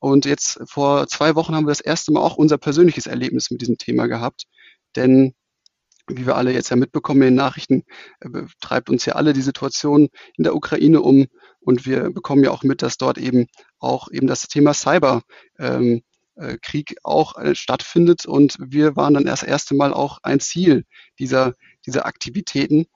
[0.00, 3.60] Und jetzt vor zwei Wochen haben wir das erste Mal auch unser persönliches Erlebnis mit
[3.60, 4.44] diesem Thema gehabt.
[4.96, 5.34] Denn
[6.08, 7.84] wie wir alle jetzt ja mitbekommen in den Nachrichten,
[8.20, 8.28] äh,
[8.60, 11.26] treibt uns ja alle die Situation in der Ukraine um.
[11.60, 13.46] Und wir bekommen ja auch mit, dass dort eben
[13.78, 15.22] auch eben das Thema Cyber
[15.58, 16.02] ähm,
[16.36, 16.56] äh,
[17.02, 18.26] auch äh, stattfindet.
[18.26, 20.84] Und wir waren dann das erste Mal auch ein Ziel
[21.18, 21.54] dieser,
[21.86, 22.86] dieser Aktivitäten.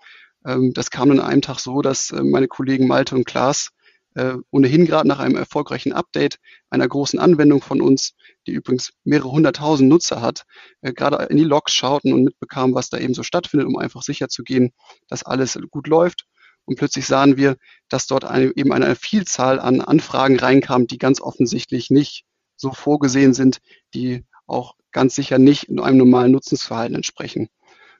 [0.47, 3.71] Ähm, das kam dann an einem Tag so, dass meine Kollegen Malte und Klaas
[4.14, 6.38] äh, ohnehin gerade nach einem erfolgreichen Update
[6.70, 8.14] einer großen Anwendung von uns,
[8.46, 10.44] die übrigens mehrere hunderttausend Nutzer hat,
[10.81, 14.03] äh, gerade in die Logs schauten und mitbekamen, was da eben so stattfindet, um einfach
[14.03, 14.72] sicher zu gehen,
[15.09, 16.27] dass alles gut läuft.
[16.64, 17.57] Und plötzlich sahen wir,
[17.88, 22.25] dass dort eine, eben eine Vielzahl an Anfragen reinkam, die ganz offensichtlich nicht
[22.57, 23.59] so vorgesehen sind,
[23.94, 27.48] die auch ganz sicher nicht in einem normalen Nutzungsverhalten entsprechen.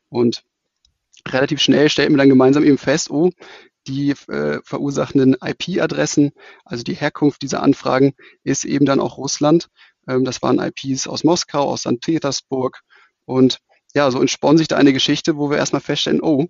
[0.09, 0.45] Und
[1.27, 3.31] relativ schnell stellten wir dann gemeinsam eben fest, oh,
[3.87, 6.33] die äh, verursachenden IP-Adressen,
[6.65, 8.15] also die Herkunft dieser Anfragen,
[8.45, 9.69] ist eben dann auch Russland.
[10.09, 12.01] Ähm, das waren IPs aus Moskau, aus St.
[12.01, 12.81] Petersburg.
[13.25, 13.59] Und
[13.95, 16.47] ja, so entspann sich da eine Geschichte, wo wir erstmal feststellen, oh,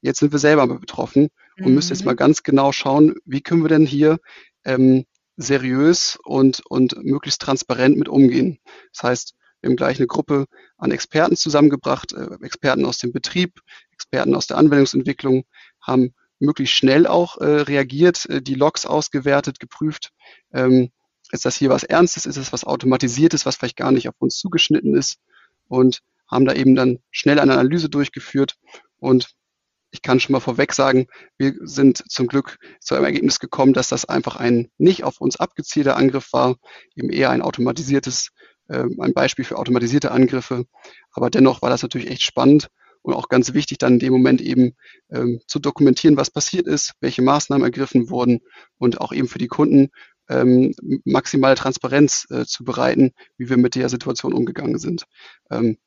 [0.00, 1.74] jetzt sind wir selber betroffen und mhm.
[1.74, 4.18] müssen jetzt mal ganz genau schauen, wie können wir denn hier
[4.64, 5.04] ähm,
[5.36, 8.58] seriös und, und möglichst transparent mit umgehen.
[8.92, 10.46] Das heißt, wir haben gleich eine Gruppe
[10.78, 13.60] an Experten zusammengebracht, äh, Experten aus dem Betrieb,
[13.92, 15.44] Experten aus der Anwendungsentwicklung,
[15.80, 20.10] haben möglichst schnell auch äh, reagiert, äh, die Logs ausgewertet, geprüft,
[20.52, 20.90] ähm,
[21.32, 24.36] ist das hier was Ernstes, ist es was Automatisiertes, was vielleicht gar nicht auf uns
[24.36, 25.18] zugeschnitten ist?
[25.68, 28.56] Und haben da eben dann schnell eine Analyse durchgeführt.
[28.98, 29.34] Und
[29.90, 31.06] ich kann schon mal vorweg sagen,
[31.38, 35.36] wir sind zum Glück zu einem Ergebnis gekommen, dass das einfach ein nicht auf uns
[35.36, 36.56] abgezielter Angriff war,
[36.94, 38.30] eben eher ein automatisiertes,
[38.68, 40.64] äh, ein Beispiel für automatisierte Angriffe.
[41.12, 42.68] Aber dennoch war das natürlich echt spannend
[43.02, 44.74] und auch ganz wichtig, dann in dem Moment eben
[45.10, 48.40] ähm, zu dokumentieren, was passiert ist, welche Maßnahmen ergriffen wurden
[48.78, 49.90] und auch eben für die Kunden
[50.28, 55.06] ähm, maximale Transparenz äh, zu bereiten, wie wir mit der Situation umgegangen sind.
[55.50, 55.78] Ähm,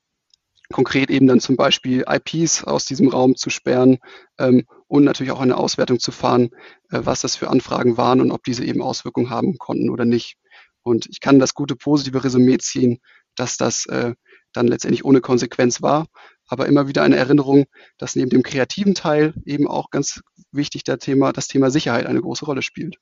[0.72, 4.00] konkret eben dann zum Beispiel IPs aus diesem Raum zu sperren
[4.38, 6.50] ähm, und natürlich auch eine Auswertung zu fahren,
[6.92, 10.38] äh, was das für Anfragen waren und ob diese eben Auswirkungen haben konnten oder nicht.
[10.82, 13.00] Und ich kann das gute positive Resümee ziehen,
[13.36, 14.14] dass das äh,
[14.52, 16.08] dann letztendlich ohne Konsequenz war,
[16.48, 17.66] aber immer wieder eine Erinnerung,
[17.98, 22.22] dass neben dem kreativen Teil eben auch ganz wichtig der Thema, das Thema Sicherheit eine
[22.22, 22.98] große Rolle spielt.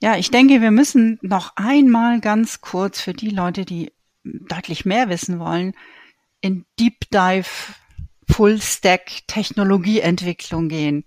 [0.00, 3.92] Ja, ich denke, wir müssen noch einmal ganz kurz für die Leute, die
[4.24, 5.74] deutlich mehr wissen wollen,
[6.40, 7.48] in Deep Dive
[8.28, 11.04] Full Stack Technologieentwicklung gehen.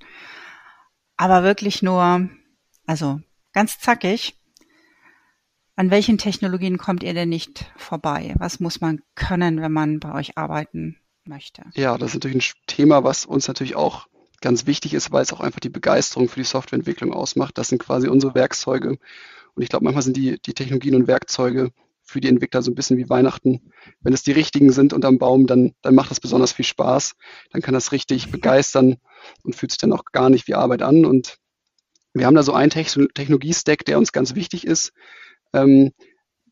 [1.18, 2.30] Aber wirklich nur
[2.86, 3.20] Also
[3.52, 4.36] ganz zackig.
[5.78, 8.34] An welchen Technologien kommt ihr denn nicht vorbei?
[8.38, 11.64] Was muss man können, wenn man bei euch arbeiten möchte?
[11.74, 14.08] Ja, das ist natürlich ein Thema, was uns natürlich auch
[14.40, 17.58] ganz wichtig ist, weil es auch einfach die Begeisterung für die Softwareentwicklung ausmacht.
[17.58, 18.98] Das sind quasi unsere Werkzeuge.
[19.56, 21.72] Und ich glaube, manchmal sind die, die Technologien und Werkzeuge
[22.04, 23.72] für die Entwickler so ein bisschen wie Weihnachten.
[24.00, 27.16] Wenn es die richtigen sind unterm Baum, dann, dann macht das besonders viel Spaß.
[27.52, 28.98] Dann kann das richtig begeistern
[29.44, 31.06] und fühlt sich dann auch gar nicht wie Arbeit an.
[31.06, 31.38] Und
[32.14, 34.94] wir haben da so einen Technologie-Stack, der uns ganz wichtig ist.
[35.56, 35.94] Ähm,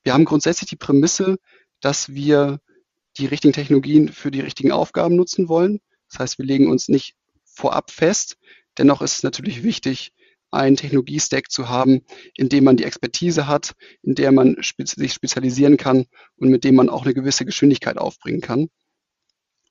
[0.04, 1.38] wir haben grundsätzlich die Prämisse,
[1.82, 2.60] dass wir
[3.18, 5.82] die richtigen Technologien für die richtigen Aufgaben nutzen wollen.
[6.10, 8.38] Das heißt, wir legen uns nicht vorab fest.
[8.78, 10.14] Dennoch ist es natürlich wichtig,
[10.52, 12.02] einen Technologiestack zu haben,
[12.36, 16.06] in dem man die Expertise hat, in der man sich spezialisieren kann
[16.38, 18.70] und mit dem man auch eine gewisse Geschwindigkeit aufbringen kann.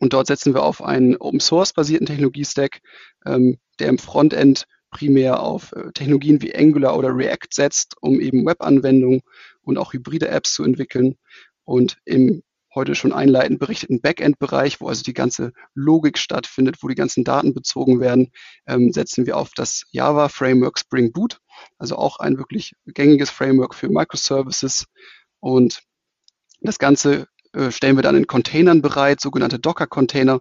[0.01, 2.81] Und dort setzen wir auf einen Open Source basierten Technologiestack,
[3.25, 8.47] ähm, der im Frontend primär auf äh, Technologien wie Angular oder React setzt, um eben
[8.47, 9.23] Webanwendungen
[9.63, 11.17] und auch hybride Apps zu entwickeln.
[11.65, 12.43] Und im
[12.75, 17.55] heute schon einleitend berichteten Backend-Bereich, wo also die ganze Logik stattfindet, wo die ganzen Daten
[17.55, 18.31] bezogen werden,
[18.67, 21.39] ähm, setzen wir auf das Java-Framework Spring Boot,
[21.79, 24.87] also auch ein wirklich gängiges Framework für Microservices.
[25.41, 25.83] Und
[26.61, 30.41] das Ganze äh, stellen wir dann in Containern bereit, sogenannte Docker-Container.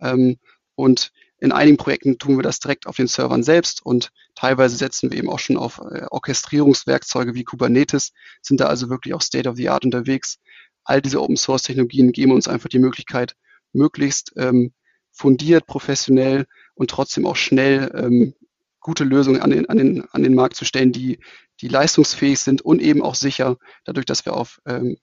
[0.00, 0.38] Ähm,
[0.74, 5.10] und in einigen Projekten tun wir das direkt auf den Servern selbst und teilweise setzen
[5.10, 9.48] wir eben auch schon auf äh, Orchestrierungswerkzeuge wie Kubernetes, sind da also wirklich auch State
[9.48, 10.38] of the Art unterwegs.
[10.84, 13.36] All diese Open Source Technologien geben uns einfach die Möglichkeit,
[13.72, 14.72] möglichst ähm,
[15.12, 18.34] fundiert, professionell und trotzdem auch schnell ähm,
[18.80, 21.18] gute Lösungen an den, an, den, an den Markt zu stellen, die,
[21.60, 24.96] die leistungsfähig sind und eben auch sicher, dadurch, dass wir auf ähm,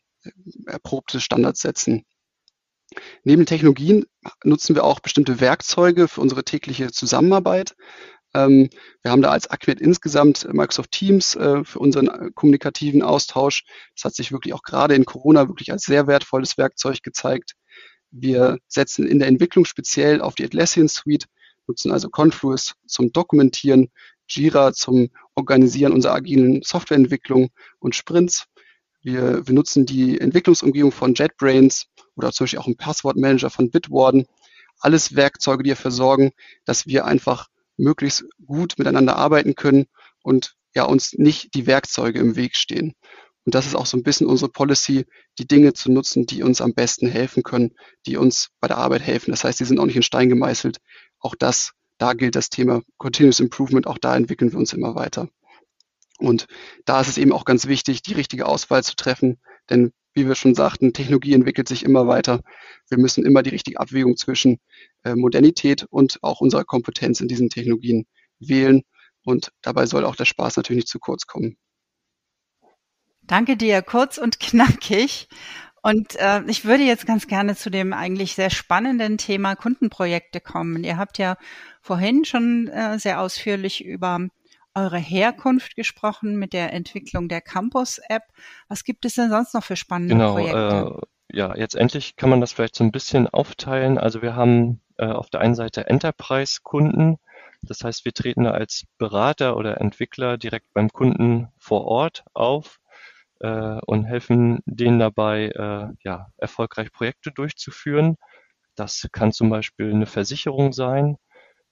[0.65, 2.03] erprobte Standards setzen.
[3.23, 4.05] Neben Technologien
[4.43, 7.75] nutzen wir auch bestimmte Werkzeuge für unsere tägliche Zusammenarbeit.
[8.35, 8.69] Ähm,
[9.01, 13.63] wir haben da als Acquinet insgesamt Microsoft Teams äh, für unseren äh, kommunikativen Austausch.
[13.95, 17.53] Das hat sich wirklich auch gerade in Corona wirklich als sehr wertvolles Werkzeug gezeigt.
[18.11, 21.25] Wir setzen in der Entwicklung speziell auf die Atlassian Suite,
[21.67, 23.89] nutzen also Confluence zum Dokumentieren,
[24.27, 28.45] Jira zum Organisieren unserer agilen Softwareentwicklung und Sprints.
[29.01, 34.25] Wir, wir nutzen die Entwicklungsumgebung von JetBrains oder zum Beispiel auch einen Passwortmanager von Bitwarden.
[34.79, 36.31] Alles Werkzeuge, die dafür sorgen,
[36.65, 37.47] dass wir einfach
[37.77, 39.85] möglichst gut miteinander arbeiten können
[40.23, 42.93] und ja uns nicht die Werkzeuge im Weg stehen.
[43.45, 45.05] Und das ist auch so ein bisschen unsere Policy,
[45.37, 47.73] die Dinge zu nutzen, die uns am besten helfen können,
[48.07, 49.31] die uns bei der Arbeit helfen.
[49.31, 50.79] Das heißt, die sind auch nicht in Stein gemeißelt.
[51.19, 55.29] Auch das, da gilt das Thema Continuous Improvement, auch da entwickeln wir uns immer weiter.
[56.17, 56.47] Und
[56.85, 59.37] da ist es eben auch ganz wichtig, die richtige Auswahl zu treffen,
[59.69, 62.41] denn wie wir schon sagten, Technologie entwickelt sich immer weiter.
[62.89, 64.59] Wir müssen immer die richtige Abwägung zwischen
[65.03, 68.07] äh, Modernität und auch unserer Kompetenz in diesen Technologien
[68.39, 68.83] wählen.
[69.25, 71.57] Und dabei soll auch der Spaß natürlich nicht zu kurz kommen.
[73.23, 75.27] Danke dir, kurz und knackig.
[75.81, 80.83] Und äh, ich würde jetzt ganz gerne zu dem eigentlich sehr spannenden Thema Kundenprojekte kommen.
[80.83, 81.37] Ihr habt ja
[81.81, 84.27] vorhin schon äh, sehr ausführlich über
[84.75, 88.23] eure Herkunft gesprochen mit der Entwicklung der Campus-App.
[88.67, 90.99] Was gibt es denn sonst noch für spannende genau, Projekte?
[91.01, 93.97] Äh, ja, jetzt endlich kann man das vielleicht so ein bisschen aufteilen.
[93.97, 97.17] Also wir haben äh, auf der einen Seite Enterprise-Kunden.
[97.61, 102.79] Das heißt, wir treten da als Berater oder Entwickler direkt beim Kunden vor Ort auf
[103.39, 108.17] äh, und helfen denen dabei, äh, ja, erfolgreich Projekte durchzuführen.
[108.75, 111.17] Das kann zum Beispiel eine Versicherung sein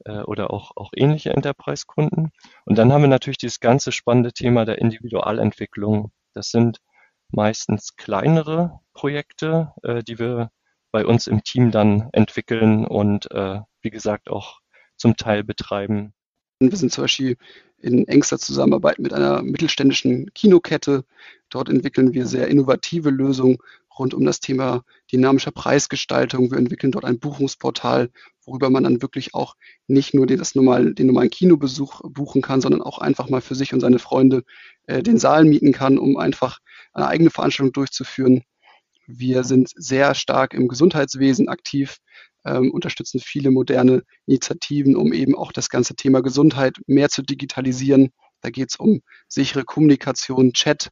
[0.06, 2.32] äh, oder auch, auch ähnliche Enterprise-Kunden.
[2.66, 6.12] Und dann haben wir natürlich dieses ganze spannende Thema der Individualentwicklung.
[6.34, 6.80] Das sind
[7.30, 10.52] meistens kleinere Projekte, äh, die wir
[10.92, 14.60] bei uns im Team dann entwickeln und äh, wie gesagt auch
[14.96, 16.14] zum Teil betreiben.
[16.60, 17.36] Wir sind zum Beispiel
[17.80, 21.04] in engster Zusammenarbeit mit einer mittelständischen Kinokette.
[21.50, 23.58] Dort entwickeln wir sehr innovative Lösungen
[23.98, 26.52] rund um das Thema dynamischer Preisgestaltung.
[26.52, 28.10] Wir entwickeln dort ein Buchungsportal,
[28.46, 29.56] worüber man dann wirklich auch
[29.88, 33.56] nicht nur den, das normal, den normalen Kinobesuch buchen kann, sondern auch einfach mal für
[33.56, 34.44] sich und seine Freunde
[34.88, 36.60] äh, den Saal mieten kann, um einfach
[36.94, 38.44] eine eigene Veranstaltung durchzuführen.
[39.08, 41.98] Wir sind sehr stark im Gesundheitswesen aktiv,
[42.46, 48.12] ähm, unterstützen viele moderne Initiativen, um eben auch das ganze Thema Gesundheit mehr zu digitalisieren.
[48.42, 50.90] Da geht es um sichere Kommunikation, Chat,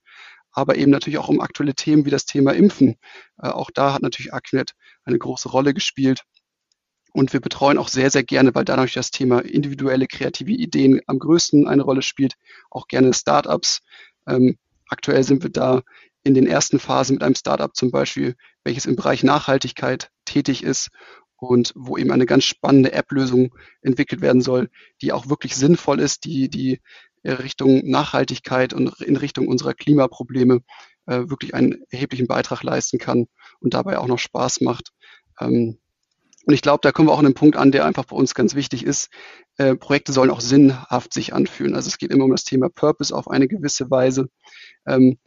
[0.52, 2.98] aber eben natürlich auch um aktuelle Themen wie das Thema Impfen.
[3.42, 4.74] Äh, auch da hat natürlich Acquinet
[5.04, 6.24] eine große Rolle gespielt.
[7.14, 11.20] Und wir betreuen auch sehr, sehr gerne, weil dadurch das Thema individuelle kreative Ideen am
[11.20, 12.36] größten eine Rolle spielt,
[12.70, 13.82] auch gerne Startups.
[14.28, 15.82] Ähm, aktuell sind wir da
[16.24, 20.90] in den ersten Phasen mit einem Startup zum Beispiel, welches im Bereich Nachhaltigkeit tätig ist
[21.36, 24.70] und wo eben eine ganz spannende App-Lösung entwickelt werden soll,
[25.02, 26.82] die auch wirklich sinnvoll ist, die, die
[27.24, 30.62] Richtung Nachhaltigkeit und in Richtung unserer Klimaprobleme
[31.06, 33.28] äh, wirklich einen erheblichen Beitrag leisten kann
[33.60, 34.92] und dabei auch noch Spaß macht.
[35.40, 35.78] Ähm,
[36.46, 38.34] und ich glaube, da kommen wir auch an einen Punkt an, der einfach bei uns
[38.34, 39.10] ganz wichtig ist.
[39.58, 41.76] Äh, Projekte sollen auch sinnhaft sich anfühlen.
[41.76, 44.28] Also es geht immer um das Thema Purpose auf eine gewisse Weise.
[44.88, 45.20] Ähm,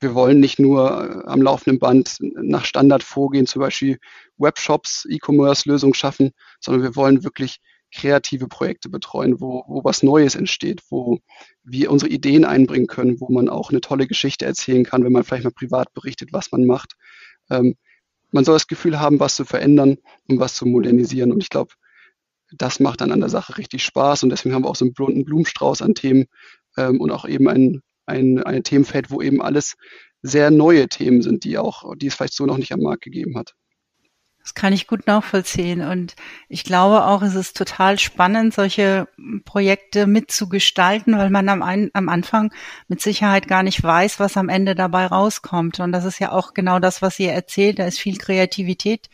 [0.00, 3.98] wir wollen nicht nur äh, am laufenden Band nach Standard vorgehen, zum Beispiel
[4.38, 7.60] Webshops, E-Commerce-Lösungen schaffen, sondern wir wollen wirklich
[7.96, 11.18] kreative Projekte betreuen, wo, wo was Neues entsteht, wo
[11.64, 15.24] wir unsere Ideen einbringen können, wo man auch eine tolle Geschichte erzählen kann, wenn man
[15.24, 16.94] vielleicht mal privat berichtet, was man macht.
[17.50, 17.74] Ähm,
[18.30, 19.96] man soll das Gefühl haben, was zu verändern
[20.28, 21.32] und was zu modernisieren.
[21.32, 21.72] Und ich glaube,
[22.52, 24.22] das macht dann an der Sache richtig Spaß.
[24.22, 26.26] Und deswegen haben wir auch so einen bunten Blumenstrauß an Themen
[26.76, 29.74] ähm, und auch eben ein, ein, ein Themenfeld, wo eben alles
[30.22, 33.36] sehr neue Themen sind, die auch, die es vielleicht so noch nicht am Markt gegeben
[33.36, 33.54] hat.
[34.46, 35.80] Das kann ich gut nachvollziehen.
[35.80, 36.14] Und
[36.48, 39.08] ich glaube auch, es ist total spannend, solche
[39.44, 42.52] Projekte mitzugestalten, weil man am, ein, am Anfang
[42.86, 45.80] mit Sicherheit gar nicht weiß, was am Ende dabei rauskommt.
[45.80, 47.80] Und das ist ja auch genau das, was ihr erzählt.
[47.80, 49.10] Da ist viel Kreativität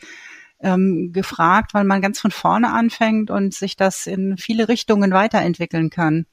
[0.59, 5.89] ähm, gefragt, weil man ganz von vorne anfängt und sich das in viele Richtungen weiterentwickeln
[5.89, 6.27] kann.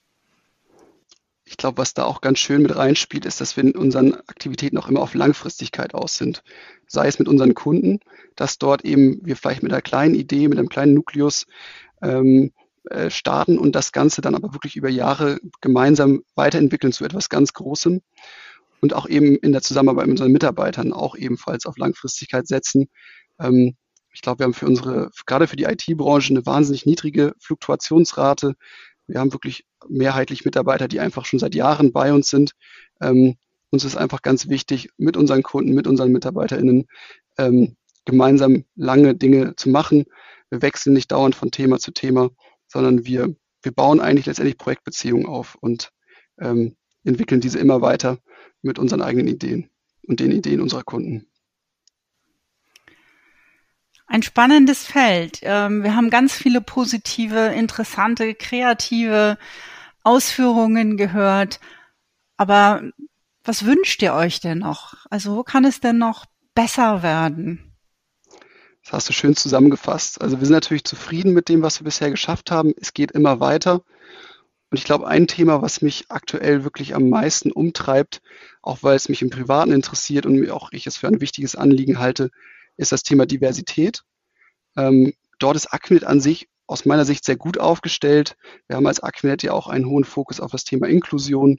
[1.50, 4.78] Ich glaube, was da auch ganz schön mit reinspielt, ist, dass wir in unseren Aktivitäten
[4.78, 6.44] auch immer auf Langfristigkeit aus sind.
[6.86, 7.98] Sei es mit unseren Kunden,
[8.36, 11.46] dass dort eben wir vielleicht mit einer kleinen Idee, mit einem kleinen Nukleus
[12.02, 12.52] ähm,
[12.84, 17.52] äh, starten und das Ganze dann aber wirklich über Jahre gemeinsam weiterentwickeln zu etwas ganz
[17.52, 18.00] Großem
[18.80, 22.88] und auch eben in der Zusammenarbeit mit unseren Mitarbeitern auch ebenfalls auf Langfristigkeit setzen.
[23.40, 23.74] Ähm,
[24.12, 28.54] ich glaube, wir haben für unsere, gerade für die IT-Branche eine wahnsinnig niedrige Fluktuationsrate.
[29.10, 32.52] Wir haben wirklich mehrheitlich Mitarbeiter, die einfach schon seit Jahren bei uns sind.
[33.00, 33.36] Ähm,
[33.70, 36.86] uns ist einfach ganz wichtig, mit unseren Kunden, mit unseren MitarbeiterInnen
[37.38, 40.04] ähm, gemeinsam lange Dinge zu machen.
[40.50, 42.30] Wir wechseln nicht dauernd von Thema zu Thema,
[42.66, 45.92] sondern wir, wir bauen eigentlich letztendlich Projektbeziehungen auf und
[46.40, 48.18] ähm, entwickeln diese immer weiter
[48.62, 49.70] mit unseren eigenen Ideen
[50.06, 51.29] und den Ideen unserer Kunden.
[54.10, 55.38] Ein spannendes Feld.
[55.42, 59.38] Ähm, wir haben ganz viele positive, interessante, kreative
[60.02, 61.60] Ausführungen gehört.
[62.36, 62.82] Aber
[63.44, 65.06] was wünscht ihr euch denn noch?
[65.10, 67.72] Also wo kann es denn noch besser werden?
[68.82, 70.20] Das hast du schön zusammengefasst.
[70.20, 72.74] Also wir sind natürlich zufrieden mit dem, was wir bisher geschafft haben.
[72.80, 73.74] Es geht immer weiter.
[73.74, 78.22] Und ich glaube, ein Thema, was mich aktuell wirklich am meisten umtreibt,
[78.60, 82.00] auch weil es mich im Privaten interessiert und auch ich es für ein wichtiges Anliegen
[82.00, 82.32] halte,
[82.80, 84.02] ist das Thema Diversität.
[84.76, 88.36] Ähm, dort ist Aquinet an sich aus meiner Sicht sehr gut aufgestellt.
[88.68, 91.58] Wir haben als Aquinet ja auch einen hohen Fokus auf das Thema Inklusion.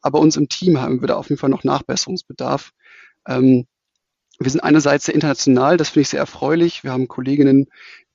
[0.00, 2.72] Aber uns im Team haben wir da auf jeden Fall noch Nachbesserungsbedarf.
[3.26, 3.66] Ähm,
[4.38, 6.82] wir sind einerseits sehr international, das finde ich sehr erfreulich.
[6.82, 7.66] Wir haben Kolleginnen,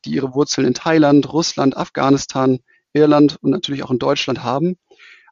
[0.04, 2.60] die ihre Wurzeln in Thailand, Russland, Afghanistan,
[2.94, 4.78] Irland und natürlich auch in Deutschland haben.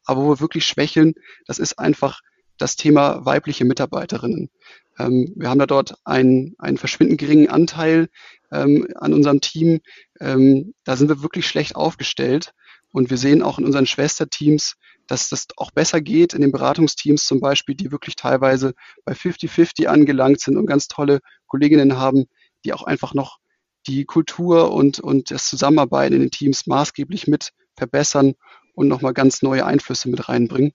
[0.06, 2.22] Aber wo wir wirklich schwächeln, das ist einfach
[2.58, 4.50] das Thema weibliche Mitarbeiterinnen.
[4.98, 8.10] Ähm, wir haben da dort einen, einen verschwindend geringen Anteil
[8.52, 9.82] ähm, an unserem Team.
[10.20, 12.54] Ähm, da sind wir wirklich schlecht aufgestellt.
[12.92, 14.76] Und wir sehen auch in unseren Schwesterteams,
[15.08, 18.74] dass das auch besser geht, in den Beratungsteams zum Beispiel, die wirklich teilweise
[19.04, 22.26] bei 50-50 angelangt sind und ganz tolle Kolleginnen haben,
[22.64, 23.40] die auch einfach noch
[23.88, 28.34] die Kultur und, und das Zusammenarbeiten in den Teams maßgeblich mit verbessern
[28.74, 30.74] und nochmal ganz neue Einflüsse mit reinbringen.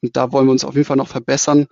[0.00, 1.68] Und da wollen wir uns auf jeden Fall noch verbessern.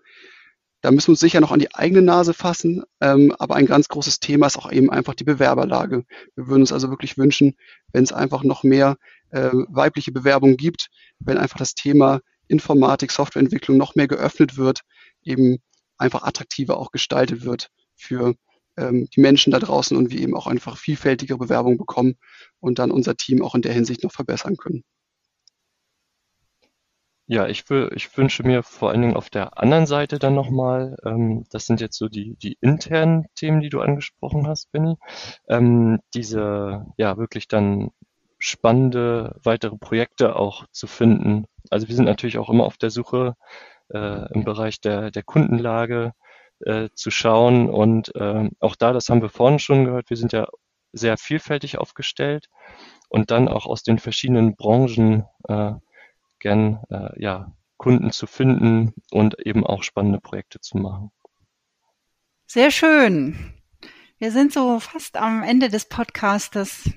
[0.82, 3.88] Da müssen wir uns sicher noch an die eigene Nase fassen, ähm, aber ein ganz
[3.88, 6.04] großes Thema ist auch eben einfach die Bewerberlage.
[6.34, 7.56] Wir würden uns also wirklich wünschen,
[7.92, 8.96] wenn es einfach noch mehr
[9.30, 14.80] äh, weibliche Bewerbungen gibt, wenn einfach das Thema Informatik, Softwareentwicklung noch mehr geöffnet wird,
[15.22, 15.58] eben
[15.98, 18.34] einfach attraktiver auch gestaltet wird für
[18.76, 22.16] ähm, die Menschen da draußen und wir eben auch einfach vielfältige Bewerbungen bekommen
[22.58, 24.82] und dann unser Team auch in der Hinsicht noch verbessern können.
[27.32, 31.44] Ja, ich, ich wünsche mir vor allen Dingen auf der anderen Seite dann nochmal, ähm,
[31.52, 34.96] das sind jetzt so die, die internen Themen, die du angesprochen hast, Benny,
[35.48, 37.90] ähm, diese ja wirklich dann
[38.40, 41.44] spannende weitere Projekte auch zu finden.
[41.70, 43.36] Also wir sind natürlich auch immer auf der Suche
[43.94, 46.14] äh, im Bereich der, der Kundenlage
[46.64, 50.32] äh, zu schauen und äh, auch da, das haben wir vorhin schon gehört, wir sind
[50.32, 50.48] ja
[50.92, 52.48] sehr vielfältig aufgestellt
[53.08, 55.74] und dann auch aus den verschiedenen Branchen äh,
[56.40, 61.10] gern äh, ja, Kunden zu finden und eben auch spannende Projekte zu machen.
[62.46, 63.54] Sehr schön.
[64.18, 66.90] Wir sind so fast am Ende des Podcastes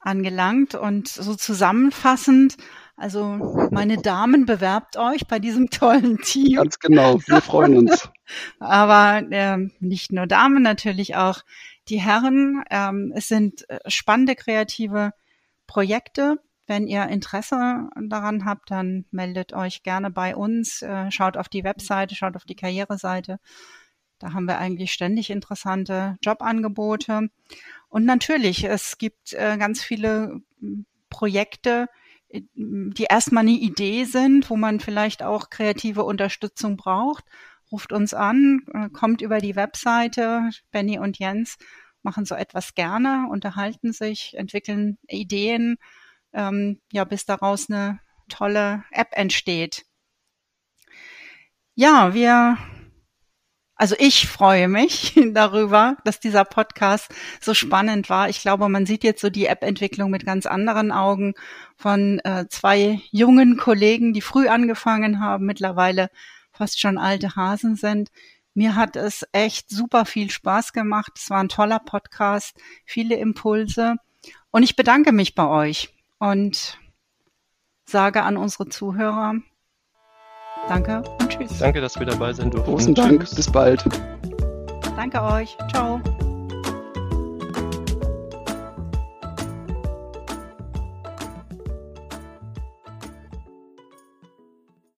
[0.00, 2.56] angelangt und so zusammenfassend.
[2.96, 6.56] Also meine Damen, bewerbt euch bei diesem tollen Team.
[6.56, 8.08] Ganz genau, wir freuen uns.
[8.58, 11.42] Aber äh, nicht nur Damen, natürlich auch
[11.88, 12.62] die Herren.
[12.70, 15.12] Ähm, es sind äh, spannende kreative
[15.66, 21.48] Projekte Wenn ihr Interesse daran habt, dann meldet euch gerne bei uns, äh, schaut auf
[21.48, 23.38] die Webseite, schaut auf die Karriereseite.
[24.18, 27.28] Da haben wir eigentlich ständig interessante Jobangebote.
[27.88, 31.86] Und natürlich, es gibt äh, ganz viele hm, Projekte,
[32.28, 37.24] äh, die erstmal eine Idee sind, wo man vielleicht auch kreative Unterstützung braucht.
[37.70, 38.60] Ruft uns an,
[38.92, 40.50] kommt über die Webseite.
[40.70, 41.58] Benny und Jens
[42.02, 45.76] machen so etwas gerne, unterhalten sich, entwickeln Ideen,
[46.36, 49.84] ähm, ja, bis daraus eine tolle App entsteht.
[51.74, 52.56] Ja, wir
[53.78, 57.12] also ich freue mich darüber, dass dieser Podcast
[57.42, 58.30] so spannend war.
[58.30, 61.34] Ich glaube, man sieht jetzt so die App-Entwicklung mit ganz anderen Augen
[61.76, 66.08] von äh, zwei jungen Kollegen, die früh angefangen haben, mittlerweile
[66.52, 68.08] fast schon alte Hasen sind.
[68.54, 71.12] Mir hat es echt super viel Spaß gemacht.
[71.16, 72.56] Es war ein toller Podcast,
[72.86, 73.96] viele Impulse.
[74.50, 76.78] Und ich bedanke mich bei euch und
[77.84, 79.34] sage an unsere Zuhörer,
[80.68, 81.58] Danke und tschüss.
[81.58, 82.70] Danke, dass wir dabei sein durften.
[82.70, 83.20] Großen Dank.
[83.20, 83.84] Bis bald.
[84.96, 85.56] Danke euch.
[85.72, 86.00] Ciao.